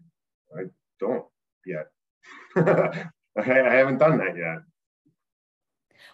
I 0.58 0.64
don't 1.00 1.26
yet. 1.66 1.88
I 2.56 3.44
haven't 3.44 3.98
done 3.98 4.18
that 4.18 4.38
yet. 4.38 4.60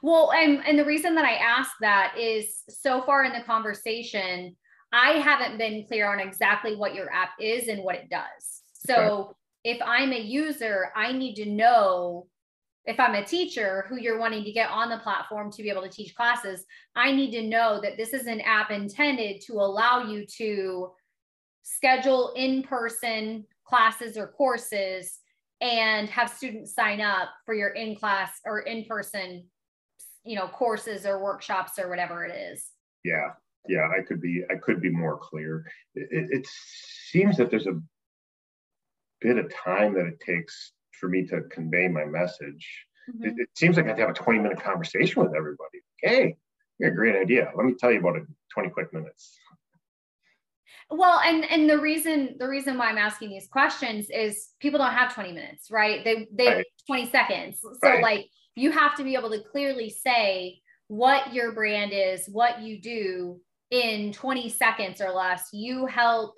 Well, 0.02 0.32
and 0.32 0.66
and 0.66 0.78
the 0.78 0.86
reason 0.86 1.16
that 1.16 1.26
I 1.26 1.36
ask 1.36 1.72
that 1.82 2.16
is 2.20 2.64
so 2.70 3.02
far 3.04 3.24
in 3.24 3.34
the 3.34 3.42
conversation, 3.42 4.56
I 4.92 5.12
haven't 5.12 5.58
been 5.58 5.86
clear 5.88 6.12
on 6.12 6.20
exactly 6.20 6.76
what 6.76 6.96
your 6.96 7.12
app 7.12 7.32
is 7.40 7.68
and 7.68 7.84
what 7.84 7.96
it 7.96 8.10
does. 8.10 8.62
So 8.74 8.96
okay. 9.66 9.76
if 9.76 9.82
I'm 9.84 10.12
a 10.12 10.20
user, 10.20 10.92
I 10.96 11.12
need 11.12 11.36
to 11.36 11.46
know 11.46 12.28
if 12.88 13.00
I'm 13.02 13.16
a 13.16 13.24
teacher 13.24 13.86
who 13.90 13.98
you're 13.98 14.18
wanting 14.18 14.46
to 14.46 14.52
get 14.52 14.70
on 14.70 14.90
the 14.90 14.98
platform 15.00 15.52
to 15.52 15.62
be 15.62 15.70
able 15.70 15.82
to 15.82 15.90
teach 15.90 16.16
classes, 16.16 16.66
I 16.96 17.12
need 17.12 17.32
to 17.32 17.48
know 17.48 17.82
that 17.82 17.98
this 17.98 18.14
is 18.14 18.28
an 18.28 18.40
app 18.42 18.72
intended 18.72 19.42
to 19.42 19.54
allow 19.56 20.04
you 20.04 20.26
to 20.38 20.92
schedule 21.64 22.32
in 22.38 22.64
person 22.64 23.46
classes 23.66 24.18
or 24.18 24.28
courses 24.28 25.20
and 25.60 26.08
have 26.10 26.30
students 26.30 26.74
sign 26.74 27.02
up 27.02 27.30
for 27.46 27.54
your 27.54 27.70
in 27.70 27.94
class 27.96 28.40
or 28.46 28.62
in 28.62 28.86
person 28.86 29.44
you 30.24 30.36
know 30.36 30.48
courses 30.48 31.06
or 31.06 31.22
workshops 31.22 31.78
or 31.78 31.90
whatever 31.90 32.24
it 32.24 32.34
is. 32.34 32.70
Yeah. 33.04 33.32
Yeah 33.68 33.90
i 33.98 34.02
could 34.02 34.22
be 34.22 34.44
i 34.50 34.56
could 34.56 34.80
be 34.82 34.90
more 34.90 35.18
clear. 35.18 35.66
It, 35.94 36.30
it 36.32 36.48
seems 37.12 37.36
that 37.36 37.52
there's 37.52 37.68
a 37.68 37.82
bit 39.20 39.38
of 39.38 39.54
time 39.54 39.94
that 39.96 40.06
it 40.06 40.22
takes 40.22 40.72
for 41.00 41.10
me 41.10 41.26
to 41.28 41.42
convey 41.44 41.88
my 41.88 42.06
message. 42.06 42.86
Mm-hmm. 43.10 43.26
It, 43.26 43.34
it, 43.38 43.50
seems 43.56 43.78
like 43.78 43.86
I 43.86 43.90
have 43.90 43.98
to 43.98 44.02
have 44.04 44.12
a 44.12 44.14
20 44.14 44.40
minute 44.40 44.62
conversation 44.62 45.24
with 45.24 45.36
everybody. 45.36 45.80
Hey, 46.02 46.36
you 46.78 46.86
got 46.86 46.94
a 46.94 46.96
great 46.96 47.16
idea. 47.16 47.52
Let 47.56 47.66
me 47.66 47.74
tell 47.74 47.92
you 47.92 48.00
about 48.00 48.18
it 48.18 48.20
in 48.20 48.36
20 48.54 48.70
quick 48.70 48.94
minutes. 48.94 49.38
Well, 50.90 51.20
and 51.26 51.44
and 51.46 51.70
the 51.70 51.80
reason 51.80 52.36
the 52.40 52.48
reason 52.48 52.78
why 52.78 52.88
I'm 52.88 52.98
asking 52.98 53.30
these 53.30 53.48
questions 53.48 54.10
is 54.10 54.50
people 54.62 54.80
don't 54.80 54.94
have 54.94 55.14
20 55.14 55.34
minutes, 55.34 55.70
right? 55.70 56.04
They 56.04 56.28
they 56.32 56.48
right. 56.48 56.66
20 56.88 57.10
seconds. 57.10 57.60
So 57.62 57.72
right. 57.84 58.02
like 58.02 58.30
you 58.56 58.72
have 58.72 58.96
to 58.96 59.04
be 59.04 59.16
able 59.16 59.30
to 59.32 59.42
clearly 59.52 59.90
say 59.90 60.62
what 60.88 61.34
your 61.34 61.52
brand 61.52 61.92
is, 61.94 62.28
what 62.30 62.62
you 62.62 62.80
do 62.80 63.42
in 63.72 64.14
20 64.14 64.50
seconds 64.50 65.02
or 65.02 65.12
less. 65.12 65.50
You 65.52 65.86
help 65.86 66.38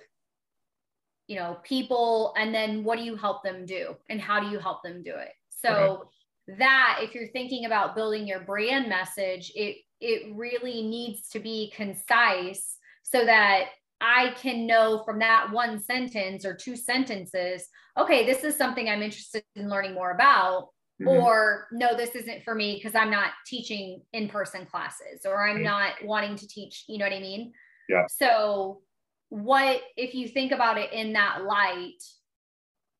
you 1.29 1.36
know 1.36 1.57
people 1.63 2.33
and 2.36 2.53
then 2.53 2.83
what 2.83 2.98
do 2.98 3.05
you 3.05 3.15
help 3.15 3.43
them 3.43 3.65
do 3.65 3.95
and 4.09 4.19
how 4.19 4.39
do 4.39 4.48
you 4.48 4.57
help 4.59 4.81
them 4.83 5.03
do 5.03 5.13
it 5.15 5.31
so 5.50 6.09
that 6.57 7.00
if 7.01 7.13
you're 7.13 7.27
thinking 7.27 7.65
about 7.65 7.95
building 7.95 8.27
your 8.27 8.39
brand 8.41 8.89
message 8.89 9.51
it 9.55 9.77
it 10.01 10.33
really 10.36 10.81
needs 10.81 11.29
to 11.29 11.39
be 11.39 11.71
concise 11.75 12.77
so 13.03 13.25
that 13.25 13.65
I 14.01 14.33
can 14.38 14.65
know 14.65 15.03
from 15.05 15.19
that 15.19 15.51
one 15.51 15.81
sentence 15.81 16.45
or 16.45 16.55
two 16.55 16.77
sentences, 16.77 17.67
okay, 17.98 18.25
this 18.25 18.45
is 18.45 18.55
something 18.55 18.88
I'm 18.88 19.01
interested 19.01 19.43
in 19.57 19.69
learning 19.69 19.93
more 19.93 20.12
about, 20.12 20.69
mm-hmm. 21.01 21.09
or 21.09 21.67
no, 21.74 21.98
this 21.98 22.15
isn't 22.15 22.43
for 22.45 22.55
me 22.55 22.75
because 22.75 22.95
I'm 22.95 23.12
not 23.12 23.31
teaching 23.45 24.01
in 24.13 24.29
person 24.29 24.65
classes 24.65 25.25
or 25.25 25.45
I'm 25.45 25.62
not 25.62 25.95
wanting 26.03 26.38
to 26.38 26.48
teach, 26.48 26.86
you 26.88 26.98
know 26.98 27.05
what 27.05 27.13
I 27.13 27.19
mean? 27.19 27.51
Yeah. 27.89 28.05
So 28.07 28.81
what 29.29 29.81
if 29.95 30.13
you 30.13 30.27
think 30.27 30.51
about 30.51 30.77
it 30.77 30.91
in 30.91 31.13
that 31.13 31.43
light 31.43 32.01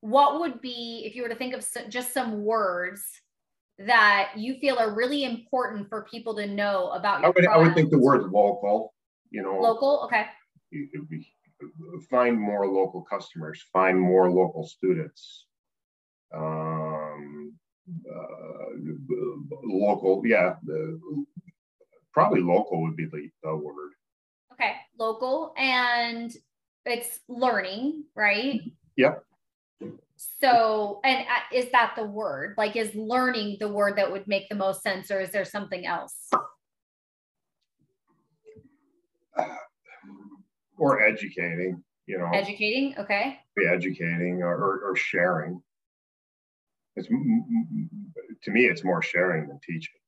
what 0.02 0.40
would 0.40 0.62
be 0.62 1.04
if 1.06 1.16
you 1.16 1.24
were 1.24 1.30
to 1.30 1.36
think 1.36 1.54
of 1.54 1.66
just 1.90 2.14
some 2.14 2.44
words 2.44 3.04
that 3.80 4.32
you 4.36 4.58
feel 4.60 4.78
are 4.78 4.94
really 4.94 5.24
important 5.24 5.90
for 5.90 6.06
people 6.10 6.36
to 6.36 6.46
know 6.46 6.90
about 6.92 7.24
I 7.24 7.30
would, 7.30 7.48
I 7.48 7.58
would 7.58 7.74
think 7.74 7.90
the 7.90 8.00
word 8.00 8.30
local 8.32 8.94
you 9.32 9.44
know. 9.44 9.60
Local? 9.60 10.02
Okay. 10.06 10.26
Find 12.10 12.40
more 12.40 12.68
local 12.68 13.02
customers 13.02 13.64
find 13.74 14.00
more 14.00 14.32
local 14.32 14.66
students 14.66 15.46
um, 16.34 17.54
uh, 18.10 18.66
local 19.64 20.22
yeah 20.26 20.56
the, 20.64 21.00
probably 22.14 22.42
local 22.42 22.82
would 22.82 22.96
be 22.96 23.06
the, 23.06 23.30
the 23.44 23.56
word 23.56 23.92
local 25.00 25.54
and 25.58 26.32
it's 26.86 27.20
learning, 27.28 28.04
right? 28.16 28.62
Yep. 28.98 29.24
So, 30.42 31.00
and 31.04 31.20
uh, 31.22 31.56
is 31.56 31.72
that 31.72 31.94
the 31.96 32.04
word? 32.04 32.56
Like, 32.58 32.76
is 32.76 32.94
learning 32.94 33.58
the 33.60 33.70
word 33.70 33.96
that 33.98 34.12
would 34.12 34.28
make 34.28 34.50
the 34.50 34.56
most 34.56 34.84
sense, 34.84 35.10
or 35.12 35.22
is 35.22 35.32
there 35.32 35.46
something 35.46 35.86
else? 35.86 36.30
or 40.78 41.02
educating, 41.02 41.84
you 42.10 42.18
know 42.18 42.30
educating 42.34 42.96
okay 42.98 43.38
be 43.56 43.68
educating 43.68 44.42
or, 44.42 44.56
or, 44.56 44.90
or 44.90 44.96
sharing 44.96 45.62
it's 46.96 47.08
to 47.08 48.52
me 48.52 48.66
it's 48.66 48.84
more 48.84 49.02
sharing 49.02 49.48
than 49.48 49.60
teaching 49.64 49.99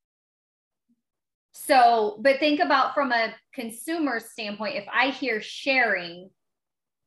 so 1.51 2.17
but 2.22 2.39
think 2.39 2.60
about 2.60 2.93
from 2.93 3.12
a 3.12 3.34
consumer 3.53 4.20
standpoint 4.20 4.75
if 4.75 4.86
i 4.91 5.10
hear 5.10 5.41
sharing 5.41 6.29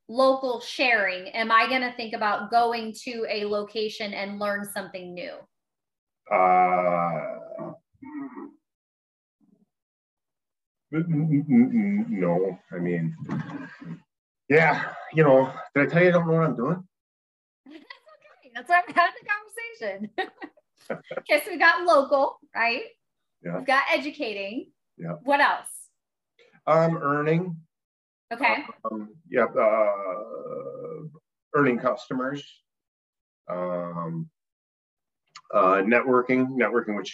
local 0.07 0.59
sharing 0.59 1.27
am 1.29 1.51
i 1.51 1.67
going 1.67 1.81
to 1.81 1.91
think 1.93 2.13
about 2.13 2.51
going 2.51 2.93
to 2.93 3.25
a 3.29 3.45
location 3.45 4.13
and 4.13 4.39
learn 4.39 4.63
something 4.63 5.13
new 5.13 5.33
uh 6.31 6.35
mm, 10.93 11.09
mm, 11.09 11.47
mm, 11.49 12.09
no 12.09 12.59
i 12.71 12.77
mean 12.77 13.15
yeah, 14.49 14.93
you 15.13 15.23
know, 15.23 15.51
did 15.73 15.87
I 15.87 15.91
tell 15.91 16.03
you 16.03 16.09
I 16.09 16.11
don't 16.11 16.27
know 16.27 16.33
what 16.33 16.43
I'm 16.43 16.55
doing? 16.55 16.83
That's 17.65 17.75
okay. 17.75 18.51
That's 18.53 18.69
why 18.69 18.81
I'm 18.87 18.93
having 18.93 19.13
the 19.21 19.27
conversation. 19.79 21.01
okay, 21.19 21.43
so 21.43 21.51
we 21.51 21.57
got 21.57 21.83
local, 21.83 22.37
right? 22.55 22.83
Yeah. 23.45 23.57
We've 23.57 23.67
got 23.67 23.83
educating. 23.93 24.71
Yeah. 24.97 25.13
What 25.23 25.39
else? 25.39 25.69
Um, 26.65 26.97
earning. 26.97 27.57
Okay. 28.33 28.65
Um, 28.91 29.09
yep. 29.29 29.51
Yeah, 29.55 29.61
uh, 29.61 31.03
earning 31.53 31.77
customers. 31.77 32.43
Um, 33.47 34.29
uh, 35.53 35.83
networking, 35.83 36.47
networking 36.57 36.97
with 36.97 37.07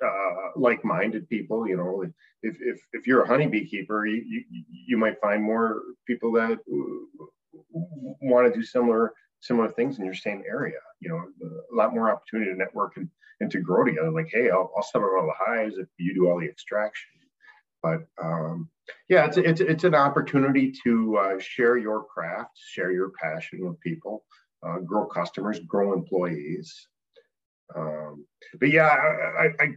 uh, 0.00 0.50
like-minded 0.54 1.28
people. 1.28 1.66
You 1.66 1.76
know, 1.76 2.02
if, 2.42 2.56
if, 2.60 2.80
if 2.92 3.06
you're 3.06 3.22
a 3.22 3.26
honeybee 3.26 3.66
keeper, 3.66 4.06
you, 4.06 4.24
you, 4.28 4.64
you 4.86 4.96
might 4.96 5.20
find 5.20 5.42
more 5.42 5.82
people 6.06 6.30
that 6.32 6.58
want 7.72 8.46
to 8.46 8.56
do 8.56 8.64
similar 8.64 9.12
similar 9.44 9.70
things 9.70 9.98
in 9.98 10.04
your 10.04 10.14
same 10.14 10.42
area. 10.48 10.78
You 11.00 11.10
know, 11.10 11.24
a 11.72 11.74
lot 11.74 11.94
more 11.94 12.10
opportunity 12.10 12.50
to 12.50 12.56
network 12.56 12.96
and, 12.96 13.08
and 13.40 13.50
to 13.50 13.60
grow 13.60 13.84
together. 13.84 14.10
Like, 14.10 14.30
hey, 14.32 14.50
I'll, 14.50 14.72
I'll 14.76 14.82
up 14.82 15.02
all 15.02 15.26
the 15.26 15.44
hives 15.44 15.76
if 15.76 15.86
you 15.98 16.14
do 16.14 16.28
all 16.28 16.40
the 16.40 16.46
extraction. 16.46 17.10
But 17.82 18.06
um, 18.22 18.70
yeah, 19.08 19.26
it's, 19.26 19.36
it's, 19.36 19.60
it's 19.60 19.84
an 19.84 19.94
opportunity 19.94 20.72
to 20.84 21.18
uh, 21.18 21.38
share 21.38 21.76
your 21.76 22.04
craft, 22.04 22.52
share 22.56 22.90
your 22.90 23.10
passion 23.22 23.66
with 23.66 23.78
people, 23.80 24.24
uh, 24.66 24.78
grow 24.78 25.04
customers, 25.04 25.60
grow 25.60 25.92
employees. 25.92 26.88
Um, 27.76 28.24
but 28.58 28.70
yeah, 28.70 28.88
I, 28.88 29.48
I, 29.60 29.68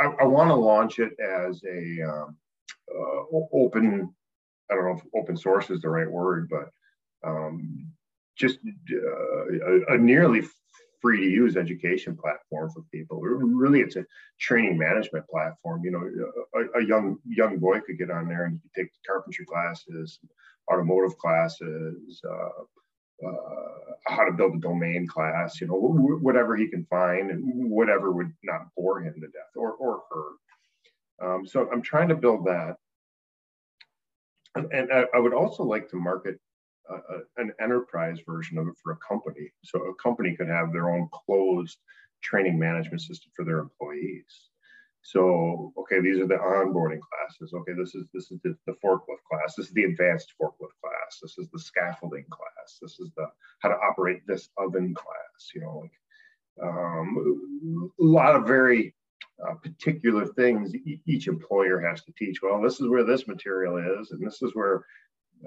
I, 0.00 0.06
I 0.20 0.24
want 0.24 0.50
to 0.50 0.54
launch 0.54 0.98
it 0.98 1.12
as 1.18 1.62
a 1.64 2.02
um, 2.02 2.36
uh, 2.94 3.38
open, 3.54 4.14
I 4.70 4.74
don't 4.74 4.84
know 4.84 4.98
if 4.98 5.20
open 5.22 5.36
source 5.36 5.70
is 5.70 5.80
the 5.80 5.88
right 5.88 6.10
word, 6.10 6.50
but 6.50 6.68
um, 7.26 7.90
just 8.36 8.58
uh, 8.92 9.90
a, 9.90 9.94
a, 9.94 9.98
nearly 9.98 10.42
free 11.00 11.20
to 11.20 11.30
use 11.30 11.56
education 11.56 12.16
platform 12.16 12.70
for 12.70 12.82
people. 12.92 13.20
Really, 13.20 13.80
it's 13.80 13.96
a 13.96 14.04
training 14.40 14.78
management 14.78 15.26
platform. 15.28 15.82
You 15.84 15.90
know, 15.92 16.60
a, 16.60 16.80
a 16.80 16.84
young 16.84 17.18
young 17.26 17.58
boy 17.58 17.80
could 17.80 17.98
get 17.98 18.10
on 18.10 18.28
there 18.28 18.44
and 18.44 18.54
he 18.54 18.60
could 18.60 18.82
take 18.82 18.90
carpentry 19.06 19.46
classes, 19.46 20.18
automotive 20.72 21.16
classes, 21.18 22.20
uh, 22.28 22.62
uh, 23.26 23.94
how 24.06 24.24
to 24.24 24.32
build 24.32 24.56
a 24.56 24.60
domain 24.60 25.06
class, 25.06 25.60
you 25.60 25.66
know, 25.66 25.74
whatever 26.20 26.56
he 26.56 26.68
can 26.68 26.84
find 26.86 27.30
and 27.30 27.42
whatever 27.70 28.12
would 28.12 28.32
not 28.42 28.66
bore 28.76 29.00
him 29.00 29.14
to 29.14 29.26
death 29.28 29.52
or, 29.56 29.72
or 29.72 30.02
her. 30.10 31.26
Um, 31.26 31.46
so 31.46 31.68
I'm 31.72 31.82
trying 31.82 32.08
to 32.08 32.14
build 32.14 32.46
that. 32.46 32.76
And 34.56 34.92
I, 34.92 35.06
I 35.14 35.18
would 35.18 35.34
also 35.34 35.64
like 35.64 35.88
to 35.90 35.96
market 35.96 36.38
uh, 36.90 37.18
an 37.36 37.52
enterprise 37.60 38.18
version 38.26 38.58
of 38.58 38.68
it 38.68 38.74
for 38.82 38.92
a 38.92 38.96
company. 38.96 39.52
So 39.62 39.80
a 39.84 39.94
company 39.94 40.36
could 40.36 40.48
have 40.48 40.72
their 40.72 40.90
own 40.90 41.08
closed 41.12 41.78
training 42.22 42.58
management 42.58 43.00
system 43.00 43.30
for 43.34 43.44
their 43.44 43.58
employees. 43.58 44.50
So, 45.02 45.72
okay, 45.76 46.00
these 46.00 46.18
are 46.18 46.26
the 46.26 46.36
onboarding 46.36 47.00
classes. 47.00 47.52
Okay, 47.52 47.72
this 47.78 47.94
is 47.94 48.06
this 48.14 48.30
is 48.30 48.40
the, 48.42 48.56
the, 48.66 48.72
forklift 48.82 49.22
class. 49.30 49.54
This 49.54 49.66
is 49.66 49.72
the 49.74 49.84
advanced 49.84 50.32
forklift 50.40 50.76
class. 50.82 51.18
This 51.20 51.36
is 51.36 51.46
the 51.52 51.58
scaffolding 51.58 52.24
class. 52.30 52.78
This 52.80 52.98
is 52.98 53.10
the 53.14 53.26
how 53.60 53.68
to 53.68 53.74
operate 53.74 54.26
this 54.26 54.48
oven 54.56 54.94
class. 54.94 55.50
You 55.54 55.60
know, 55.60 55.82
like 55.82 56.66
um, 56.66 57.92
a 58.00 58.02
lot 58.02 58.34
of 58.34 58.46
very 58.46 58.94
uh, 59.46 59.54
particular 59.54 60.26
things 60.26 60.72
each 61.06 61.28
employer 61.28 61.80
has 61.80 62.02
to 62.04 62.12
teach. 62.16 62.40
Well, 62.42 62.62
this 62.62 62.80
is 62.80 62.88
where 62.88 63.04
this 63.04 63.28
material 63.28 63.76
is, 63.76 64.10
and 64.10 64.26
this 64.26 64.40
is 64.40 64.54
where 64.54 64.86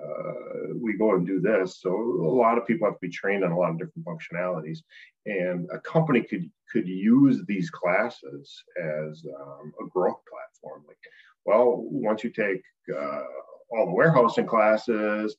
uh, 0.02 0.74
we 0.80 0.98
go 0.98 1.16
and 1.16 1.26
do 1.26 1.40
this. 1.40 1.80
So 1.82 1.92
a 1.92 2.34
lot 2.44 2.58
of 2.58 2.68
people 2.68 2.88
have 2.88 2.96
to 2.96 3.08
be 3.08 3.10
trained 3.10 3.44
on 3.44 3.52
a 3.52 3.58
lot 3.58 3.72
of 3.72 3.80
different 3.80 4.06
functionalities, 4.06 4.80
and 5.26 5.68
a 5.72 5.80
company 5.80 6.22
could 6.22 6.50
could 6.72 6.88
use 6.88 7.42
these 7.48 7.70
classes 7.70 8.64
as 8.82 9.24
um, 9.42 9.74
a 9.82 9.88
growth 9.90 10.22
platform. 10.30 10.84
Like, 10.88 10.98
well, 11.46 11.78
once 11.78 12.24
you 12.24 12.30
take 12.30 12.62
uh, 12.94 13.24
all 13.72 13.86
the 13.86 13.92
warehousing 13.92 14.46
classes, 14.46 15.36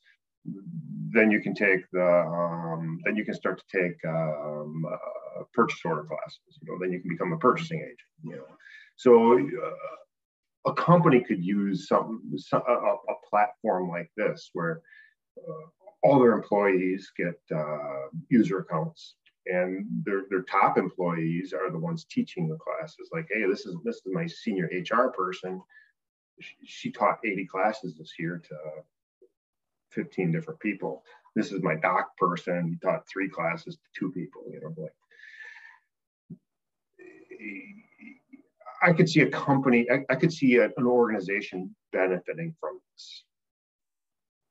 then 1.13 1.31
you 1.31 1.41
can 1.41 1.55
take 1.55 1.83
the 1.93 2.05
um, 2.05 2.99
then 3.05 3.17
you 3.17 3.25
can 3.25 3.35
start 3.35 3.63
to 3.63 3.79
take 3.81 3.97
um, 4.07 4.85
uh, 4.91 5.45
purchase 5.53 5.81
order 5.85 6.05
classes. 6.05 6.59
You 6.61 6.73
know, 6.73 6.79
then 6.81 6.93
you 6.93 7.01
can 7.01 7.11
become 7.11 7.33
a 7.33 7.39
purchasing 7.39 7.81
agent. 7.81 7.99
You 8.25 8.37
know, 8.37 8.57
so. 8.97 9.39
Uh, 9.39 9.71
a 10.69 10.75
company 10.75 11.21
could 11.21 11.45
use 11.45 11.89
some, 11.89 12.23
some 12.37 12.63
a, 12.69 12.73
a, 12.73 13.15
platform 13.29 13.89
like 13.89 14.11
this 14.17 14.51
where 14.53 14.81
uh, 15.39 15.67
all 16.03 16.19
their 16.19 16.33
employees 16.33 17.11
get 17.17 17.41
uh, 17.55 18.09
user 18.29 18.61
accounts 18.61 19.15
and 19.47 19.87
their, 20.05 20.23
their 20.31 20.43
top 20.43 20.79
employees 20.79 21.53
are 21.53 21.71
the 21.71 21.79
ones 21.79 22.05
teaching 22.05 22.49
the 22.49 22.57
classes. 22.57 23.09
Like 23.13 23.29
hey 23.31 23.47
this 23.49 23.67
is 23.67 23.77
this 23.85 23.97
is 23.97 24.13
my 24.13 24.27
senior 24.27 24.69
hr 24.91 25.09
person. 25.09 25.61
She, 26.41 26.55
she 26.65 26.91
taught 26.93 27.19
80 27.25 27.47
classes 27.47 27.97
this 27.97 28.13
year 28.19 28.41
to 28.49 28.57
15 29.91 30.31
different 30.33 30.61
people. 30.61 31.03
This 31.35 31.51
is 31.51 31.63
my 31.63 31.75
dock 31.75 32.17
person. 32.17 32.69
He 32.69 32.77
taught 32.87 33.09
three 33.09 33.29
classes 33.29 33.77
to 33.77 33.83
two 33.99 34.13
people 34.13 34.43
you 34.53 34.61
know 34.61 34.75
like 34.77 34.93
I 38.83 38.93
could 38.93 39.09
see 39.09 39.21
a 39.23 39.31
company, 39.31 39.87
I, 39.91 40.05
I 40.11 40.17
could 40.17 40.33
see 40.33 40.57
a, 40.57 40.67
an 40.77 40.87
organization 40.87 41.75
benefiting 41.93 42.55
from 42.61 42.79
this. 42.93 43.25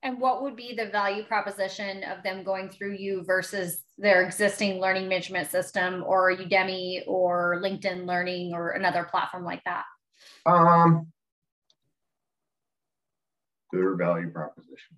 And 0.04 0.20
what 0.20 0.44
would 0.44 0.56
be 0.56 0.74
the 0.76 0.86
value 0.86 1.24
proposition 1.24 2.04
of 2.04 2.24
them 2.24 2.44
going 2.44 2.70
through 2.70 2.94
you 2.94 3.24
versus 3.24 3.84
their 3.98 4.24
existing 4.24 4.80
learning 4.80 5.10
management 5.10 5.50
system 5.50 6.04
or 6.06 6.32
Udemy 6.32 7.04
or 7.08 7.60
LinkedIn 7.63 8.06
Learning 8.06 8.54
or 8.54 8.72
another 8.72 9.06
platform 9.06 9.44
like 9.44 9.63
that? 9.66 9.84
Um, 10.46 11.08
their 13.72 13.96
value 13.96 14.30
proposition. 14.30 14.98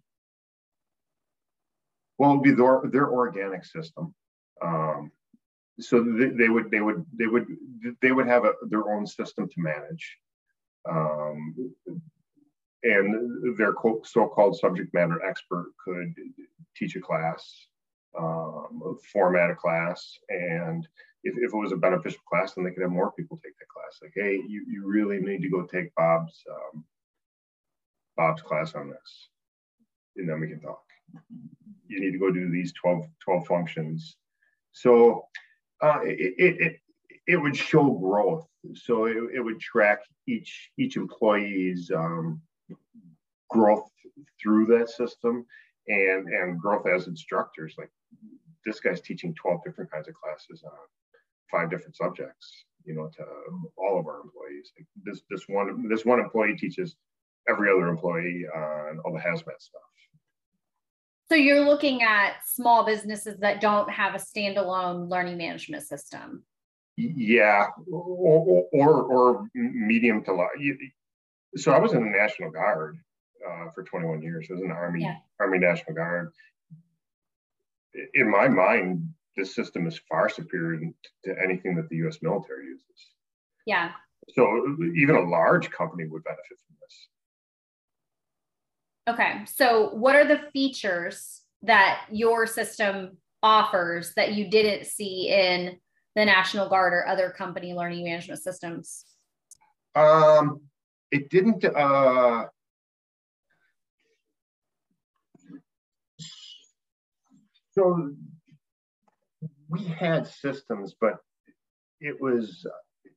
Well, 2.18 2.32
it 2.32 2.36
would 2.36 2.44
be 2.44 2.52
their, 2.52 2.82
their 2.92 3.10
organic 3.10 3.63
system. 3.65 4.13
Um, 4.62 5.12
so 5.80 6.04
they, 6.04 6.50
would 6.50 6.72
they 6.72 6.82
would 6.82 7.06
they 7.18 7.28
would 7.28 7.48
they 8.02 8.12
would 8.12 8.28
have 8.28 8.46
a, 8.46 8.54
their 8.70 8.89
own 8.92 9.06
system 9.06 9.48
to 9.48 9.56
manage 9.58 10.18
um, 10.89 11.74
and 12.84 13.58
their 13.58 13.74
so-called 14.04 14.58
subject 14.58 14.94
matter 14.94 15.24
expert 15.26 15.72
could 15.84 16.13
teach 16.76 16.96
a 16.96 17.00
class 17.00 17.68
um, 18.18 18.98
format 19.12 19.52
a 19.52 19.56
class 19.56 20.18
and 20.30 20.88
if, 21.24 21.36
if 21.38 21.54
it 21.54 21.58
was 21.58 21.72
a 21.72 21.78
beneficial 21.78 22.22
class 22.28 22.54
then 22.54 22.63
they 22.63 22.72
could 22.72 22.84
have 22.84 22.92
more 22.92 23.12
people 23.12 23.39
take 23.44 23.58
that 23.60 23.68
class. 23.68 24.00
Like 24.02 24.13
hey 24.15 24.42
you, 24.48 24.65
you 24.68 24.84
really 24.86 25.20
need 25.20 25.42
to 25.42 25.50
go 25.50 25.63
take 25.63 25.94
bob's 25.96 26.44
um, 26.50 26.84
bob's 28.18 28.42
class 28.42 28.76
on 28.76 28.89
this 28.89 29.30
and 30.18 30.30
then 30.30 30.39
we 30.39 30.48
can 30.48 30.60
talk. 30.60 30.84
You 31.88 32.00
need 32.00 32.12
to 32.12 32.20
go 32.20 32.32
do 32.32 32.50
these 32.50 32.74
12 32.74 33.06
12 33.24 33.48
functions. 33.48 34.18
So 34.72 35.26
uh, 35.82 36.00
it, 36.04 36.60
it, 36.60 36.80
it 37.28 37.38
would 37.38 37.56
show 37.56 37.92
growth. 37.92 38.48
So 38.74 39.06
it, 39.06 39.18
it 39.36 39.39
would 39.39 39.60
track 39.60 40.00
each 40.28 40.72
each 40.78 40.98
employee's 40.98 41.92
um, 41.96 42.42
growth 43.50 43.89
through 44.42 44.65
that 44.68 44.89
system 44.89 45.46
and 45.88 46.28
and 46.28 46.60
growth 46.60 46.86
as 46.88 47.08
instructors. 47.08 47.76
Like 47.78 47.92
this 48.65 48.80
guy's 48.80 49.02
teaching 49.02 49.34
12 49.36 49.63
different 49.63 49.92
kinds 49.92 50.08
of 50.08 50.15
classes 50.15 50.63
on 50.63 50.72
five 51.50 51.70
different 51.70 51.96
subjects, 51.96 52.65
you 52.86 52.94
know, 52.96 53.10
to 53.18 53.24
all 53.78 54.00
of 54.00 54.08
our 54.08 54.22
employees. 54.22 54.72
Like 54.78 54.88
this 55.04 55.22
this 55.30 55.44
one 55.48 55.88
this 55.88 56.06
one 56.06 56.20
employee 56.20 56.58
teaches 56.58 56.96
every 57.48 57.70
other 57.72 57.88
employee 57.88 58.46
on 58.54 59.00
all 59.06 59.13
the 59.13 59.20
hazmat 59.20 59.60
stuff. 59.60 59.82
So 61.30 61.36
you're 61.36 61.65
looking 61.65 62.02
at 62.02 62.38
small 62.46 62.86
businesses 62.86 63.38
that 63.39 63.62
don't 63.62 63.89
have 63.89 64.15
a 64.15 64.18
standalone 64.18 65.10
learning 65.10 65.38
management 65.38 65.84
system. 65.84 66.44
Yeah, 66.98 67.68
or 67.89 68.65
or, 68.74 69.04
or 69.04 69.50
medium 69.54 70.24
to 70.26 70.34
large. 70.34 70.60
So 71.56 71.72
I 71.72 71.80
was 71.80 71.94
in 71.94 72.04
the 72.04 72.18
National 72.18 72.52
Guard 72.52 73.00
uh, 73.48 73.70
for 73.74 73.84
21 73.84 74.22
years. 74.22 74.48
I 74.50 74.54
was 74.54 74.62
in 74.63 74.70
the 74.70 74.74
Army 74.74 75.04
yeah. 75.04 75.15
Army 75.39 75.60
National 75.60 75.96
Guard, 75.96 76.34
in 78.13 78.30
my 78.30 78.48
mind, 78.48 79.10
this 79.36 79.56
system 79.56 79.88
is 79.88 80.00
far 80.10 80.30
superior 80.30 80.92
to 81.26 81.36
anything 81.42 81.76
that 81.76 81.89
the 81.89 81.98
U.S. 81.98 82.20
military 82.22 82.65
uses. 82.65 82.86
Yeah. 83.65 83.92
So 84.36 84.78
even 84.96 85.15
a 85.15 85.22
large 85.22 85.70
company 85.72 86.06
would 86.08 86.24
benefit 86.24 86.58
from. 86.68 86.76
Okay. 89.10 89.41
So 89.45 89.89
what 89.89 90.15
are 90.15 90.26
the 90.26 90.41
features 90.54 91.41
that 91.63 92.06
your 92.12 92.45
system 92.45 93.17
offers 93.41 94.13
that 94.15 94.34
you 94.34 94.50
didn't 94.52 94.86
see 94.86 95.30
in 95.30 95.78
the 96.15 96.26
National 96.26 96.69
Guard 96.69 96.93
or 96.93 97.08
other 97.08 97.32
company 97.32 97.74
learning 97.74 98.04
management 98.04 98.39
systems? 98.39 99.06
Um, 99.95 100.62
it 101.12 101.32
didn't. 101.32 101.65
Uh, 101.65 102.43
so 107.72 108.13
we 109.69 109.86
had 109.86 110.28
systems, 110.28 110.93
but 111.02 111.15
it 112.00 112.15
was 112.22 112.63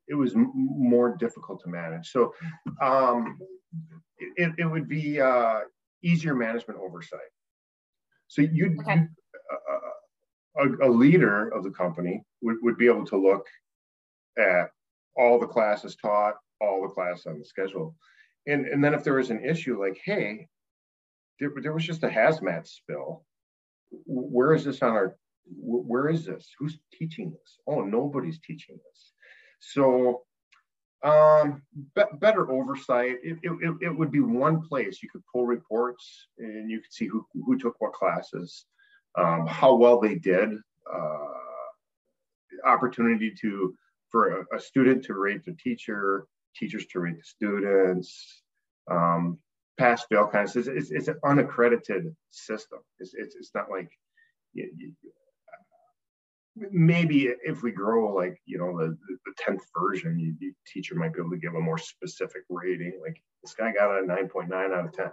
it 0.09 0.15
was 0.15 0.33
more 0.35 1.17
difficult 1.19 1.63
to 1.65 1.71
manage. 1.71 2.11
So 2.11 2.35
um, 2.81 3.39
it, 4.37 4.53
it 4.57 4.65
would 4.65 4.89
be 4.89 5.21
uh, 5.21 5.61
easier 6.03 6.35
management 6.35 6.81
oversight. 6.81 7.21
So 8.29 8.43
you'd, 8.43 8.79
okay. 8.81 8.95
you 8.95 9.09
uh, 9.53 10.65
a, 10.65 10.89
a, 10.89 10.91
leader 10.91 11.49
of 11.49 11.65
the 11.65 11.71
company 11.71 12.23
would, 12.41 12.57
would 12.63 12.79
be 12.79 12.87
able 12.87 13.05
to 13.07 13.17
look 13.17 13.47
at 14.39 14.71
all 15.17 15.39
the 15.39 15.47
classes 15.47 15.97
taught, 15.97 16.35
all 16.61 16.83
the 16.83 16.95
classes 16.95 17.27
on 17.27 17.39
the 17.39 17.45
schedule. 17.45 17.95
And, 18.47 18.67
and 18.67 18.83
then 18.83 18.95
if 18.95 19.05
there 19.05 19.15
was 19.15 19.31
an 19.31 19.45
issue 19.45 19.81
like, 19.81 20.01
hey, 20.05 20.49
there, 21.39 21.53
there 21.61 21.73
was 21.73 21.85
just 21.85 22.03
a 22.03 22.09
hazmat 22.09 22.67
spill, 22.67 23.25
where 24.07 24.55
is 24.55 24.65
this 24.65 24.83
on 24.83 24.91
our, 24.91 25.17
where 25.47 26.09
is 26.09 26.25
this? 26.25 26.51
Who's 26.59 26.79
teaching 26.93 27.31
this? 27.31 27.59
Oh, 27.67 27.83
nobody's 27.83 28.41
teaching 28.41 28.77
this. 28.77 29.13
So 29.61 30.23
um, 31.05 31.63
be 31.95 32.21
better 32.21 32.51
oversight. 32.51 33.17
It, 33.23 33.39
it, 33.43 33.75
it, 33.81 33.97
would 33.97 34.13
be 34.13 34.21
one 34.21 34.63
place 34.63 35.03
you 35.03 35.09
could 35.11 35.23
pull 35.33 35.47
reports 35.47 36.29
and 36.39 36.71
you 36.71 36.81
could 36.81 36.93
see 36.93 37.07
who, 37.07 37.27
who 37.35 37.59
took 37.59 37.81
what 37.81 37.93
classes, 37.93 38.67
um, 39.19 39.47
how 39.47 39.75
well 39.75 40.01
they 40.01 40.15
did, 40.15 40.51
uh, 40.93 41.19
opportunity 42.65 43.33
to 43.41 43.75
for 44.11 44.41
a, 44.41 44.57
a, 44.57 44.61
student 44.61 45.03
to 45.05 45.15
rate 45.15 45.45
the 45.45 45.55
teacher, 45.55 46.27
teachers 46.55 46.87
to 46.87 47.01
rate 47.01 47.17
the 47.17 47.23
students, 47.25 48.43
um, 48.91 49.39
pass 49.79 50.05
fail 50.05 50.29
kinds. 50.29 50.55
It's, 50.55 50.69
it's, 50.69 50.91
it's, 50.91 51.09
an 51.09 51.19
unaccredited 51.25 52.15
system. 52.31 52.79
It's, 53.01 53.15
it's, 53.15 53.35
it's 53.35 53.51
not 53.55 53.71
like 53.71 53.91
you, 54.53 54.71
you, 54.77 54.93
maybe 56.57 57.33
if 57.45 57.63
we 57.63 57.71
grow 57.71 58.15
like 58.15 58.41
you 58.45 58.59
know 58.59 58.77
the, 58.77 58.97
the 59.25 59.33
10th 59.43 59.63
version 59.79 60.19
you, 60.19 60.35
the 60.39 60.53
teacher 60.71 60.95
might 60.95 61.13
be 61.13 61.21
able 61.21 61.31
to 61.31 61.39
give 61.39 61.55
a 61.55 61.61
more 61.61 61.79
specific 61.79 62.43
rating 62.51 62.99
like 63.03 63.21
this 63.43 63.55
guy 63.55 63.73
got 63.73 63.99
a 63.99 64.03
9.9 64.03 64.53
out 64.53 64.85
of 64.85 64.93
10 64.93 65.11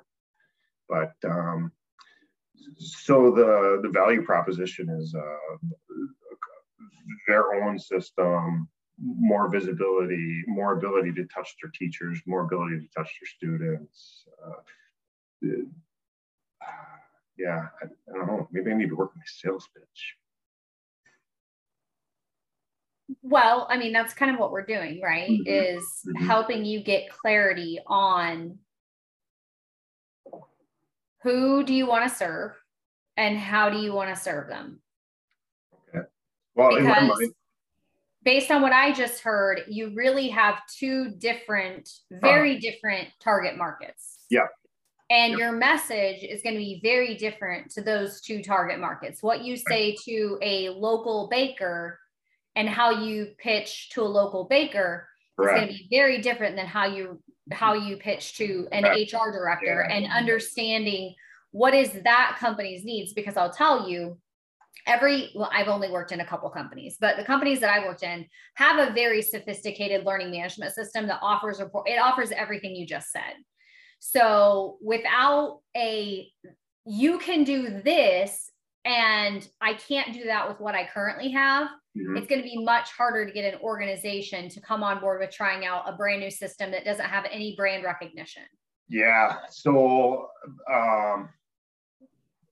but 0.89 1.13
um, 1.25 1.71
so 2.78 3.32
the 3.32 3.80
the 3.84 3.89
value 3.89 4.23
proposition 4.23 4.89
is 4.89 5.15
uh, 5.15 5.58
their 7.28 7.63
own 7.63 7.80
system 7.80 8.67
more 9.02 9.49
visibility 9.49 10.43
more 10.47 10.78
ability 10.78 11.13
to 11.13 11.25
touch 11.25 11.56
their 11.62 11.71
teachers 11.71 12.19
more 12.25 12.41
ability 12.41 12.80
to 12.80 12.88
touch 12.93 13.17
their 13.19 13.28
students 13.54 14.25
uh, 14.45 15.52
yeah 17.38 17.67
I, 17.82 17.86
I 17.86 18.17
don't 18.17 18.28
know. 18.28 18.49
Maybe 18.52 18.71
i 18.71 18.73
need 18.73 18.89
to 18.89 18.95
work 18.95 19.12
my 19.15 19.23
sales 19.25 19.69
pitch 19.73 20.17
well, 23.22 23.67
I 23.69 23.78
mean, 23.78 23.93
that's 23.93 24.13
kind 24.13 24.32
of 24.32 24.39
what 24.39 24.52
we're 24.52 24.65
doing, 24.65 25.02
right? 25.02 25.30
Mm-hmm. 25.30 25.48
Is 25.48 25.84
mm-hmm. 26.08 26.26
helping 26.26 26.65
you 26.65 26.82
get 26.82 27.10
clarity 27.10 27.80
on 27.88 28.60
who 31.24 31.63
do 31.63 31.74
you 31.74 31.86
want 31.86 32.10
to 32.10 32.15
serve 32.15 32.52
and 33.17 33.38
how 33.38 33.69
do 33.69 33.78
you 33.78 33.93
want 33.93 34.15
to 34.15 34.22
serve 34.22 34.48
them? 34.48 34.82
Okay. 35.89 36.06
Well, 36.56 36.76
because 36.76 37.30
based 38.24 38.52
on 38.52 38.62
what 38.62 38.74
I 38.74 38.93
just 38.93 39.22
heard, 39.22 39.62
you 39.67 39.91
really 39.95 40.30
have 40.30 40.62
two 40.67 41.12
different, 41.17 41.89
very 42.10 42.58
uh, 42.58 42.60
different 42.60 43.10
target 43.19 43.58
markets. 43.58 44.26
Yeah. 44.30 44.48
And 45.10 45.32
yep. 45.32 45.39
your 45.39 45.52
message 45.54 46.24
is 46.24 46.41
going 46.43 46.54
to 46.54 46.60
be 46.60 46.80
very 46.84 47.15
different 47.15 47.72
to 47.72 47.82
those 47.82 48.22
two 48.22 48.43
target 48.43 48.80
markets. 48.80 49.24
What 49.24 49.43
you 49.43 49.58
say 49.58 49.95
to 50.06 50.38
a 50.41 50.69
local 50.69 51.28
baker 51.30 52.00
and 52.60 52.67
how 52.67 52.91
you 52.91 53.28
pitch 53.38 53.89
to 53.91 54.02
a 54.02 54.04
local 54.04 54.43
baker 54.43 55.08
Correct. 55.39 55.56
is 55.56 55.62
going 55.62 55.67
to 55.69 55.84
be 55.84 55.88
very 55.89 56.19
different 56.19 56.58
than 56.58 56.65
how 56.65 56.86
you 56.86 57.24
how 57.52 57.74
you 57.74 57.95
pitch 57.95 58.36
to 58.38 58.67
an 58.74 58.84
Correct. 58.84 59.13
HR 59.13 59.32
director 59.32 59.88
yeah. 59.88 59.95
and 59.95 60.12
understanding 60.12 61.15
what 61.52 61.74
is 61.74 61.93
that 62.04 62.38
company's 62.38 62.84
needs 62.84 63.13
because 63.13 63.38
I'll 63.38 63.50
tell 63.50 63.89
you 63.89 64.17
every 64.86 65.32
well 65.36 65.50
I've 65.54 65.69
only 65.69 65.89
worked 65.89 66.12
in 66.12 66.19
a 66.19 66.26
couple 66.26 66.50
companies 66.50 66.98
but 67.00 67.15
the 67.15 67.24
companies 67.24 67.62
that 67.62 67.69
I 67.69 67.88
worked 67.88 68.04
in 68.04 68.26
have 68.56 68.89
a 68.89 68.91
very 68.91 69.22
sophisticated 69.22 70.06
learning 70.06 70.30
management 70.30 70.74
system 70.74 71.08
that 71.08 71.19
offers 71.22 71.62
report 71.62 71.88
it 71.88 71.98
offers 71.98 72.32
everything 72.32 72.76
you 72.76 72.86
just 72.86 73.10
said 73.12 73.36
so 74.00 74.78
without 74.82 75.60
a 75.78 76.28
you 76.86 77.19
can 77.19 77.45
do 77.45 77.82
this 77.82 78.52
and 78.84 79.48
I 79.62 79.76
can't 79.76 80.13
do 80.13 80.26
that 80.26 80.50
with 80.50 80.60
what 80.60 80.76
I 80.76 80.89
currently 80.93 81.32
have 81.32 81.69
mm-hmm. 81.97 82.17
it's 82.17 82.28
going 82.28 82.41
to 82.41 82.47
be 82.47 82.63
much 82.63 82.91
harder 82.91 83.25
to 83.25 83.32
get 83.32 83.54
an 83.54 83.60
organization 83.62 84.49
to 84.49 84.62
come 84.62 84.84
on 84.84 84.99
board 84.99 85.19
with 85.19 85.32
trying 85.32 85.65
out 85.65 85.84
a 85.88 85.93
brand 85.93 86.21
new 86.21 86.32
system 86.32 86.71
that 86.71 86.86
doesn't 86.86 87.06
have 87.06 87.25
any 87.32 87.56
brand 87.56 87.84
recognition. 87.84 88.43
Yeah. 88.88 89.38
So 89.52 90.30
um, 90.71 91.30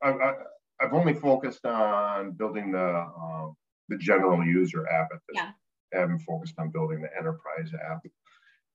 I, 0.03 0.09
I, 0.09 0.33
I've 0.79 0.93
only 0.93 1.13
focused 1.13 1.65
on 1.65 2.31
building 2.31 2.71
the 2.71 3.07
um, 3.19 3.55
the 3.89 3.97
general 3.97 4.43
user 4.43 4.87
app 4.87 5.09
at 5.13 5.19
this. 5.27 5.35
Yeah. 5.35 5.51
I 5.93 5.99
haven't 6.01 6.19
focused 6.19 6.55
on 6.59 6.69
building 6.69 7.01
the 7.01 7.09
enterprise 7.17 7.71
app. 7.89 8.01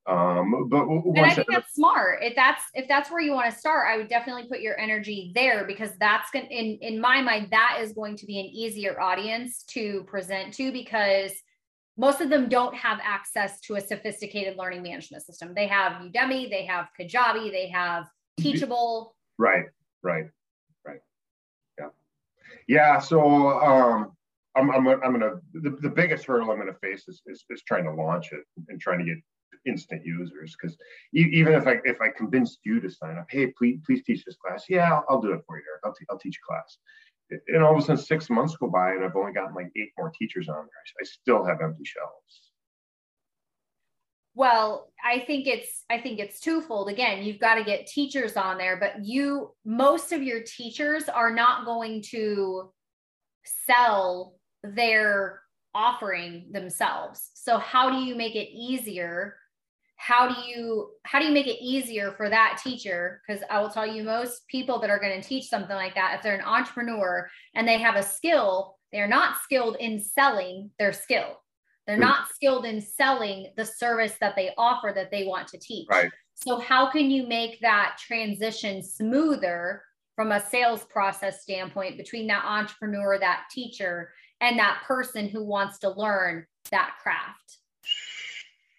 Um, 0.06 0.68
but 0.68 0.82
and 0.82 1.20
I 1.20 1.32
think 1.32 1.46
that's 1.48 1.74
smart. 1.74 2.18
If 2.22 2.34
that's 2.34 2.64
if 2.74 2.88
that's 2.88 3.08
where 3.08 3.20
you 3.20 3.32
want 3.32 3.52
to 3.52 3.56
start, 3.56 3.86
I 3.88 3.96
would 3.96 4.08
definitely 4.08 4.48
put 4.48 4.60
your 4.60 4.78
energy 4.78 5.30
there 5.34 5.64
because 5.64 5.90
that's 6.00 6.28
going 6.32 6.46
in 6.46 6.78
in 6.80 7.00
my 7.00 7.20
mind 7.20 7.48
that 7.52 7.78
is 7.80 7.92
going 7.92 8.16
to 8.16 8.26
be 8.26 8.40
an 8.40 8.46
easier 8.46 9.00
audience 9.00 9.62
to 9.68 10.02
present 10.04 10.54
to 10.54 10.72
because 10.72 11.32
most 11.96 12.20
of 12.20 12.30
them 12.30 12.48
don't 12.48 12.74
have 12.74 12.98
access 13.04 13.60
to 13.60 13.76
a 13.76 13.80
sophisticated 13.80 14.56
learning 14.56 14.82
management 14.82 15.22
system. 15.24 15.52
They 15.54 15.68
have 15.68 15.92
Udemy, 15.92 16.50
they 16.50 16.64
have 16.66 16.88
Kajabi, 16.98 17.52
they 17.52 17.68
have 17.68 18.06
Teachable. 18.40 19.14
Right, 19.38 19.66
right, 20.02 20.24
right. 20.84 21.00
Yeah, 21.78 21.88
yeah. 22.66 22.98
So 22.98 23.20
um, 23.60 24.12
I'm 24.56 24.70
I'm 24.70 24.88
I'm 24.88 25.12
gonna 25.12 25.34
the, 25.52 25.70
the 25.80 25.90
biggest 25.90 26.24
hurdle 26.24 26.50
I'm 26.50 26.58
gonna 26.58 26.74
face 26.74 27.06
is, 27.08 27.22
is 27.26 27.44
is 27.50 27.62
trying 27.62 27.84
to 27.84 27.92
launch 27.92 28.32
it 28.32 28.42
and 28.68 28.80
trying 28.80 28.98
to 28.98 29.04
get 29.04 29.18
instant 29.66 30.04
users 30.04 30.54
because 30.60 30.76
even 31.12 31.54
if 31.54 31.66
I 31.66 31.80
if 31.84 32.00
I 32.00 32.08
convinced 32.08 32.60
you 32.64 32.80
to 32.80 32.90
sign 32.90 33.18
up, 33.18 33.26
hey, 33.30 33.48
please 33.48 33.80
please 33.84 34.02
teach 34.04 34.24
this 34.24 34.36
class. 34.36 34.64
Yeah, 34.68 34.92
I'll, 34.92 35.04
I'll 35.08 35.20
do 35.20 35.32
it 35.32 35.42
for 35.46 35.56
you, 35.58 35.64
Derek. 35.64 35.80
I'll, 35.84 35.94
t- 35.94 36.06
I'll 36.10 36.18
teach 36.18 36.38
a 36.42 36.46
class. 36.46 36.78
And 37.48 37.62
all 37.62 37.72
of 37.72 37.78
a 37.78 37.82
sudden, 37.82 38.02
six 38.02 38.28
months 38.28 38.56
go 38.56 38.68
by, 38.68 38.92
and 38.92 39.04
I've 39.04 39.16
only 39.16 39.32
gotten 39.32 39.54
like 39.54 39.70
eight 39.76 39.90
more 39.96 40.12
teachers 40.18 40.48
on 40.48 40.56
there. 40.56 40.66
I 41.00 41.04
still 41.04 41.44
have 41.44 41.62
empty 41.62 41.84
shelves. 41.84 42.52
Well, 44.34 44.90
I 45.04 45.20
think 45.20 45.46
it's 45.46 45.84
I 45.90 45.98
think 45.98 46.18
it's 46.18 46.40
twofold. 46.40 46.88
Again, 46.88 47.22
you've 47.22 47.40
got 47.40 47.56
to 47.56 47.64
get 47.64 47.86
teachers 47.86 48.36
on 48.36 48.58
there, 48.58 48.76
but 48.76 49.04
you 49.04 49.54
most 49.64 50.12
of 50.12 50.22
your 50.22 50.42
teachers 50.42 51.08
are 51.08 51.34
not 51.34 51.66
going 51.66 52.02
to 52.10 52.72
sell 53.44 54.36
their 54.62 55.40
offering 55.74 56.46
themselves. 56.50 57.30
So 57.34 57.58
how 57.58 57.90
do 57.90 57.96
you 57.98 58.14
make 58.14 58.34
it 58.34 58.48
easier 58.52 59.36
how 60.02 60.28
do 60.28 60.34
you 60.48 60.90
how 61.04 61.20
do 61.20 61.26
you 61.26 61.32
make 61.32 61.46
it 61.46 61.62
easier 61.62 62.12
for 62.12 62.28
that 62.28 62.60
teacher? 62.62 63.22
Because 63.26 63.42
i 63.50 63.60
will 63.60 63.70
tell 63.70 63.86
you 63.86 64.02
most 64.02 64.46
people 64.48 64.80
that 64.80 64.90
are 64.90 64.98
going 64.98 65.20
to 65.20 65.26
teach 65.26 65.46
something 65.46 65.76
like 65.76 65.94
that 65.94 66.16
if 66.16 66.22
they're 66.22 66.34
an 66.34 66.44
entrepreneur 66.44 67.28
and 67.54 67.66
they 67.66 67.78
have 67.78 67.96
a 67.96 68.02
skill 68.02 68.76
they're 68.92 69.08
not 69.08 69.38
skilled 69.42 69.76
in 69.80 69.98
selling 69.98 70.70
their 70.78 70.92
skill. 70.92 71.40
They're 71.86 71.96
not 71.96 72.28
skilled 72.32 72.64
in 72.64 72.80
selling 72.80 73.48
the 73.56 73.64
service 73.64 74.14
that 74.20 74.36
they 74.36 74.50
offer 74.56 74.92
that 74.94 75.10
they 75.10 75.24
want 75.24 75.48
to 75.48 75.58
teach. 75.58 75.88
Right. 75.90 76.10
so 76.34 76.58
how 76.58 76.90
can 76.90 77.10
you 77.10 77.26
make 77.26 77.60
that 77.60 77.96
transition 77.98 78.82
smoother 78.82 79.82
from 80.14 80.32
a 80.32 80.40
sales 80.40 80.84
process 80.84 81.42
standpoint 81.42 81.96
between 81.96 82.26
that 82.28 82.44
entrepreneur 82.44 83.18
that 83.18 83.44
teacher 83.50 84.12
and 84.40 84.58
that 84.58 84.82
person 84.86 85.28
who 85.28 85.42
wants 85.42 85.78
to 85.78 85.90
learn 85.90 86.46
that 86.70 86.94
craft 87.02 87.58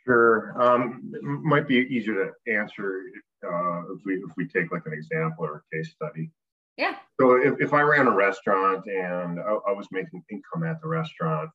Sure. 0.06 0.62
Um, 0.62 1.14
might 1.22 1.68
be 1.68 1.78
easier 1.78 2.14
to 2.26 2.52
answer 2.52 3.04
uh, 3.46 3.94
if 3.94 4.02
we 4.06 4.16
if 4.16 4.32
we 4.36 4.48
take 4.48 4.72
like 4.72 4.86
an 4.86 4.94
example 4.94 5.46
or 5.46 5.64
a 5.64 5.76
case 5.76 5.92
study. 5.92 6.30
Yeah. 6.78 6.96
So 7.20 7.36
if, 7.36 7.62
if 7.62 7.74
I 7.74 7.82
ran 7.82 8.08
a 8.08 8.16
restaurant 8.16 8.86
and 8.88 9.40
I, 9.40 9.58
I 9.70 9.72
was 9.72 9.88
making 9.92 10.24
income 10.30 10.64
at 10.64 10.82
the 10.82 10.88
restaurant, 10.88 11.50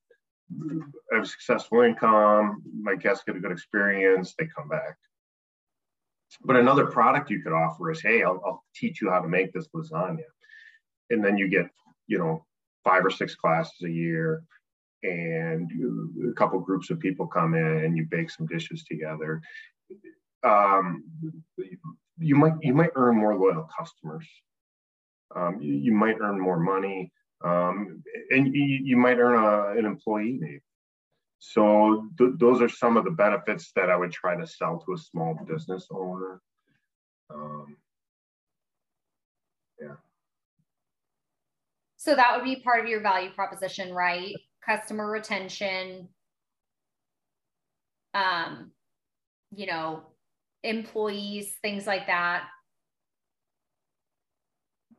I 1.13 1.17
have 1.17 1.29
successful 1.29 1.83
income, 1.83 2.63
my 2.81 2.95
guests 2.95 3.25
get 3.27 3.37
a 3.37 3.41
good 3.41 3.53
experience, 3.53 4.35
they 4.39 4.47
come 4.47 4.69
back. 4.69 4.97
But 6.45 6.57
another 6.57 6.87
product 6.87 7.31
you 7.31 7.43
could 7.43 7.53
offer 7.53 7.91
is, 7.91 8.01
hey, 8.01 8.23
I'll, 8.23 8.41
I'll 8.47 8.65
teach 8.75 9.01
you 9.01 9.11
how 9.11 9.21
to 9.21 9.29
make 9.29 9.53
this 9.53 9.69
lasagna. 9.75 10.23
And 11.11 11.25
then 11.25 11.37
you 11.37 11.49
get, 11.49 11.67
you 12.07 12.19
know, 12.19 12.45
five 12.85 13.05
or 13.05 13.11
six 13.11 13.35
classes 13.35 13.83
a 13.85 13.91
year 13.91 14.45
and 15.03 15.71
a 16.29 16.33
couple 16.35 16.59
groups 16.61 16.91
of 16.91 16.99
people 16.99 17.27
come 17.27 17.55
in 17.55 17.85
and 17.85 17.97
you 17.97 18.07
bake 18.11 18.31
some 18.31 18.47
dishes 18.47 18.85
together. 18.85 19.41
Um, 20.43 21.05
you 22.19 22.37
might 22.37 22.55
you 22.61 22.75
might 22.75 22.91
earn 22.95 23.17
more 23.17 23.37
loyal 23.37 23.69
customers. 23.77 24.27
Um, 25.35 25.59
you, 25.61 25.75
you, 25.75 25.93
might 25.93 26.17
earn 26.23 26.41
more 26.41 26.59
money, 26.59 27.13
um, 27.45 28.03
and 28.31 28.55
you, 28.55 28.81
you, 28.83 28.97
might 28.97 29.19
earn 29.19 29.37
a, 29.37 29.79
an 29.79 29.85
employee 29.85 30.39
maybe. 30.41 30.63
So 31.39 32.09
th- 32.17 32.33
those 32.39 32.63
are 32.63 32.69
some 32.69 32.97
of 32.97 33.05
the 33.05 33.11
benefits 33.11 33.71
that 33.77 33.91
I 33.91 33.97
would 33.97 34.11
try 34.11 34.37
to 34.37 34.47
sell 34.47 34.83
to 34.87 34.95
a 34.95 34.99
small 34.99 35.39
business 35.47 35.87
owner. 35.91 36.41
Um, 37.31 37.77
yeah. 39.81 39.97
So 41.99 42.15
that 42.15 42.35
would 42.35 42.45
be 42.45 42.57
part 42.57 42.81
of 42.81 42.89
your 42.89 43.03
value 43.03 43.31
proposition, 43.31 43.93
right? 43.93 44.35
Customer 44.69 45.11
retention, 45.11 46.09
um, 48.13 48.73
you 49.51 49.67
know, 49.67 50.03
employees, 50.63 51.55
things 51.63 51.87
like 51.87 52.07
that. 52.07 52.45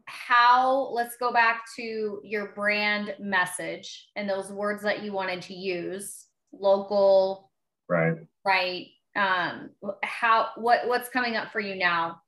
How, 0.05 0.89
let's 0.91 1.17
go 1.17 1.32
back 1.32 1.65
to 1.75 2.19
your 2.23 2.53
brand 2.55 3.13
message 3.19 4.10
and 4.15 4.27
those 4.27 4.51
words 4.51 4.82
that 4.82 5.03
you 5.03 5.13
wanted 5.13 5.43
to 5.43 5.53
use 5.53 6.25
local, 6.51 7.51
right? 7.88 8.15
Right. 8.43 8.88
Um, 9.15 9.69
how, 10.03 10.47
what, 10.55 10.88
what's 10.88 11.10
coming 11.10 11.36
up 11.36 11.51
for 11.51 11.60
you 11.60 11.75
now? 11.75 12.21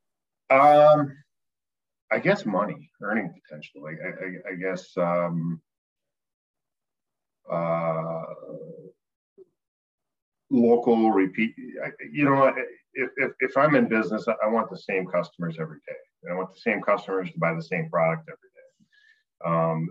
Um, 0.52 1.18
I 2.12 2.20
guess 2.20 2.46
money, 2.46 2.92
earning 3.02 3.34
potential. 3.34 3.82
Like, 3.82 3.98
I, 4.04 4.10
I, 4.10 4.54
I 4.54 4.56
guess, 4.56 4.96
um, 4.98 5.60
uh, 7.50 8.24
local 10.50 11.12
repeat. 11.12 11.56
You 12.12 12.26
know, 12.26 12.54
if, 12.94 13.10
if, 13.18 13.32
if 13.40 13.58
I'm 13.58 13.76
in 13.76 13.88
business, 13.88 14.28
I 14.28 14.48
want 14.48 14.70
the 14.70 14.78
same 14.78 15.08
customers 15.08 15.58
every 15.60 15.80
day. 15.88 16.30
I 16.30 16.36
want 16.36 16.54
the 16.54 16.60
same 16.60 16.82
customers 16.82 17.32
to 17.32 17.40
buy 17.40 17.54
the 17.54 17.64
same 17.64 17.90
product 17.90 18.30
every 18.30 18.36
day. 18.36 18.62
Um, 19.44 19.90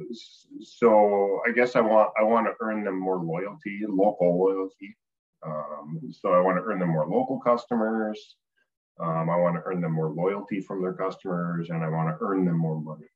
so 0.63 1.41
I 1.47 1.51
guess 1.51 1.75
I 1.75 1.81
want 1.81 2.11
I 2.19 2.23
want 2.23 2.47
to 2.47 2.53
earn 2.61 2.85
them 2.85 3.01
more 3.01 3.17
loyalty, 3.17 3.81
local 3.89 4.39
loyalty. 4.39 4.97
Um, 5.45 6.01
so 6.13 6.33
I 6.33 6.41
want 6.41 6.59
to 6.59 6.63
earn 6.63 6.79
them 6.79 6.91
more 6.91 7.07
local 7.07 7.41
customers. 7.41 8.37
Um, 9.01 9.31
I 9.31 9.37
want 9.37 9.57
to 9.57 9.63
earn 9.65 9.81
them 9.81 9.93
more 9.93 10.11
loyalty 10.11 10.61
from 10.61 10.83
their 10.83 10.93
customers, 10.93 11.71
and 11.71 11.83
I 11.83 11.89
want 11.89 12.11
to 12.11 12.25
earn 12.25 12.45
them 12.45 12.59
more 12.59 12.81
money. 12.81 13.10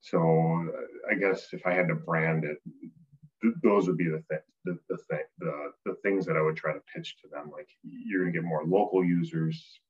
So 0.00 0.72
I 1.10 1.14
guess 1.14 1.48
if 1.52 1.66
I 1.66 1.74
had 1.74 1.88
to 1.88 1.94
brand 1.94 2.44
it, 2.44 2.58
th- 3.42 3.54
those 3.62 3.86
would 3.86 3.98
be 3.98 4.08
the 4.08 4.22
thing, 4.28 4.38
the, 4.64 4.78
the 4.88 4.96
thing, 4.96 5.24
the, 5.38 5.72
the 5.84 5.94
things 6.02 6.26
that 6.26 6.36
I 6.36 6.42
would 6.42 6.56
try 6.56 6.72
to 6.72 6.80
pitch 6.94 7.16
to 7.22 7.28
them. 7.28 7.50
Like 7.52 7.68
you're 7.82 8.22
going 8.22 8.32
to 8.32 8.38
get 8.38 8.46
more 8.46 8.64
local 8.64 9.04
users, 9.04 9.80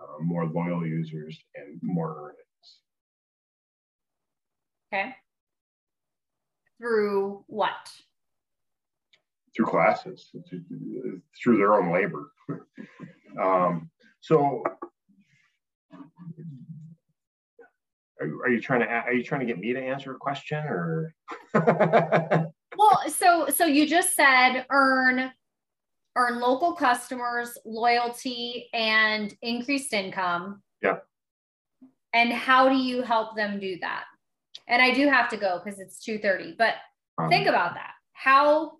uh, 0.00 0.22
more 0.22 0.46
loyal 0.46 0.86
users, 0.86 1.38
and 1.54 1.78
more 1.82 2.16
earnings. 2.18 2.38
Okay. 4.92 5.14
Through 6.78 7.44
what? 7.46 7.92
Through 9.54 9.66
classes, 9.66 10.30
through 11.42 11.56
their 11.58 11.74
own 11.74 11.92
labor. 11.92 12.32
um, 13.40 13.90
so 14.20 14.62
are, 18.20 18.26
are, 18.44 18.50
you 18.50 18.60
trying 18.60 18.80
to 18.80 18.86
are 18.86 19.12
you 19.12 19.22
trying 19.22 19.40
to 19.40 19.46
get 19.46 19.58
me 19.58 19.72
to 19.72 19.80
answer 19.80 20.12
a 20.12 20.18
question 20.18 20.58
or? 20.58 21.14
Well 22.76 23.02
so 23.08 23.48
so 23.48 23.66
you 23.66 23.88
just 23.88 24.14
said 24.14 24.64
earn 24.70 25.32
earn 26.16 26.40
local 26.40 26.74
customers 26.74 27.58
loyalty 27.64 28.68
and 28.72 29.34
increased 29.42 29.92
income. 29.92 30.62
Yeah. 30.80 30.98
And 32.12 32.32
how 32.32 32.68
do 32.68 32.76
you 32.76 33.02
help 33.02 33.36
them 33.36 33.58
do 33.58 33.78
that? 33.80 34.04
And 34.68 34.80
i 34.80 34.94
do 34.94 35.08
have 35.08 35.28
to 35.30 35.36
go 35.36 35.60
because 35.62 35.80
it's 35.80 36.04
2.30 36.06 36.56
but 36.56 36.74
um, 37.18 37.28
think 37.28 37.48
about 37.48 37.74
that. 37.74 37.92
How 38.12 38.72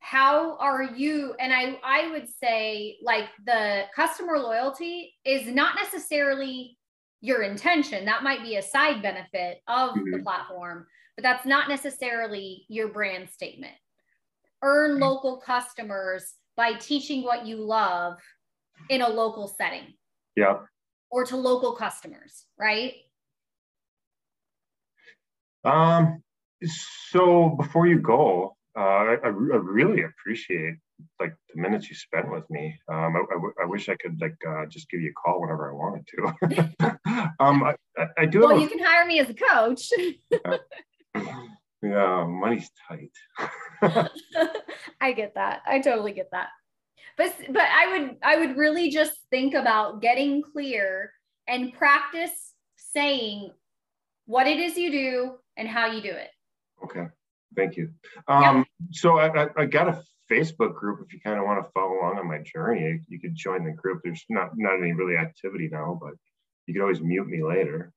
how 0.00 0.56
are 0.56 0.82
you 0.82 1.34
and 1.38 1.52
i 1.52 1.78
i 1.84 2.10
would 2.10 2.26
say 2.26 2.96
like 3.02 3.26
the 3.44 3.84
customer 3.94 4.38
loyalty 4.38 5.14
is 5.26 5.46
not 5.46 5.76
necessarily 5.76 6.78
your 7.20 7.42
intention. 7.42 8.04
That 8.04 8.22
might 8.22 8.42
be 8.42 8.56
a 8.56 8.62
side 8.62 9.02
benefit 9.02 9.62
of 9.68 9.90
mm-hmm. 9.90 10.10
the 10.10 10.22
platform, 10.22 10.86
but 11.16 11.22
that's 11.22 11.46
not 11.46 11.68
necessarily 11.68 12.64
your 12.68 12.88
brand 12.88 13.28
statement. 13.28 13.74
Earn 14.62 14.92
mm-hmm. 14.92 15.02
local 15.02 15.38
customers 15.38 16.34
by 16.56 16.74
teaching 16.74 17.22
what 17.22 17.46
you 17.46 17.56
love 17.56 18.18
in 18.88 19.02
a 19.02 19.08
local 19.08 19.48
setting. 19.48 19.94
Yeah. 20.36 20.58
Or 21.10 21.24
to 21.24 21.36
local 21.36 21.72
customers, 21.72 22.44
right? 22.58 22.94
Um 25.64 26.22
so 27.12 27.56
before 27.58 27.86
you 27.86 27.98
go, 27.98 28.56
uh, 28.76 28.80
I, 28.80 29.16
I, 29.24 29.28
really 29.28 30.02
appreciate 30.02 30.74
like 31.18 31.34
the 31.52 31.60
minutes 31.60 31.88
you 31.88 31.96
spent 31.96 32.30
with 32.30 32.48
me. 32.50 32.78
Um, 32.88 33.16
I, 33.16 33.62
I, 33.62 33.66
wish 33.66 33.88
I 33.88 33.96
could 33.96 34.20
like 34.20 34.36
uh, 34.48 34.66
just 34.66 34.90
give 34.90 35.00
you 35.00 35.10
a 35.10 35.20
call 35.20 35.40
whenever 35.40 35.70
I 35.70 35.74
wanted 35.74 36.06
to. 36.08 36.98
um, 37.40 37.62
I, 37.62 37.74
I, 38.18 38.26
do. 38.26 38.40
Well, 38.40 38.58
you 38.58 38.68
can 38.68 38.78
hire 38.78 39.06
me 39.06 39.20
as 39.20 39.30
a 39.30 39.34
coach. 39.34 39.90
yeah, 41.82 42.24
money's 42.26 42.70
tight. 42.88 43.12
I 45.00 45.12
get 45.12 45.34
that. 45.34 45.62
I 45.66 45.80
totally 45.80 46.12
get 46.12 46.30
that. 46.32 46.48
But 47.16 47.34
but 47.50 47.62
I 47.62 47.98
would 47.98 48.16
I 48.22 48.36
would 48.36 48.56
really 48.56 48.90
just 48.90 49.12
think 49.30 49.54
about 49.54 50.00
getting 50.00 50.42
clear 50.42 51.12
and 51.48 51.72
practice 51.72 52.54
saying 52.76 53.50
what 54.26 54.46
it 54.46 54.58
is 54.58 54.76
you 54.76 54.90
do 54.90 55.32
and 55.56 55.68
how 55.68 55.86
you 55.86 56.00
do 56.00 56.10
it. 56.10 56.30
Okay. 56.84 57.06
Thank 57.56 57.76
you. 57.76 57.90
Um, 58.28 58.58
yep. 58.58 58.66
So 58.92 59.18
I, 59.18 59.48
I, 59.56 59.66
got 59.66 59.88
a 59.88 60.02
Facebook 60.30 60.74
group. 60.74 61.00
If 61.04 61.12
you 61.12 61.20
kind 61.20 61.38
of 61.38 61.44
want 61.44 61.64
to 61.64 61.70
follow 61.72 61.98
along 62.00 62.18
on 62.18 62.28
my 62.28 62.38
journey, 62.38 63.00
you 63.08 63.20
could 63.20 63.34
join 63.34 63.64
the 63.64 63.72
group. 63.72 64.02
There's 64.04 64.24
not 64.28 64.50
not 64.56 64.78
any 64.78 64.92
really 64.92 65.16
activity 65.16 65.68
now, 65.70 65.98
but 66.00 66.14
you 66.66 66.74
can 66.74 66.82
always 66.82 67.00
mute 67.00 67.26
me 67.26 67.42
later. 67.42 67.92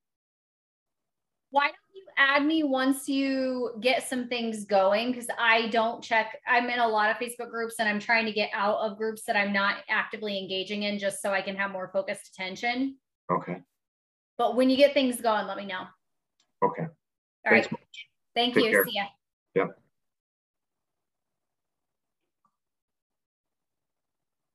Why 1.51 1.67
don't 1.67 1.75
you 1.93 2.05
add 2.17 2.43
me 2.45 2.63
once 2.63 3.07
you 3.07 3.71
get 3.79 4.07
some 4.09 4.27
things 4.27 4.65
going? 4.65 5.11
Because 5.11 5.27
I 5.37 5.67
don't 5.67 6.03
check. 6.03 6.39
I'm 6.47 6.69
in 6.69 6.79
a 6.79 6.87
lot 6.87 7.11
of 7.11 7.17
Facebook 7.17 7.51
groups, 7.51 7.75
and 7.79 7.87
I'm 7.87 7.99
trying 7.99 8.25
to 8.25 8.31
get 8.31 8.49
out 8.53 8.77
of 8.79 8.97
groups 8.97 9.23
that 9.27 9.35
I'm 9.35 9.53
not 9.53 9.77
actively 9.87 10.39
engaging 10.39 10.83
in, 10.83 10.97
just 10.97 11.21
so 11.21 11.31
I 11.31 11.41
can 11.41 11.55
have 11.55 11.71
more 11.71 11.91
focused 11.93 12.27
attention. 12.33 12.97
Okay. 13.31 13.61
But 14.37 14.55
when 14.55 14.69
you 14.69 14.77
get 14.77 14.95
things 14.95 15.21
going, 15.21 15.45
let 15.45 15.57
me 15.57 15.65
know. 15.65 15.83
Okay. 16.63 16.83
All 16.83 17.51
Thanks 17.51 17.71
right. 17.71 17.81
Thank 18.35 18.55
Take 18.55 18.65
you. 18.65 18.71
Care. 18.71 18.85
See 18.85 18.95
ya. 18.95 19.03
Yep. 19.55 19.82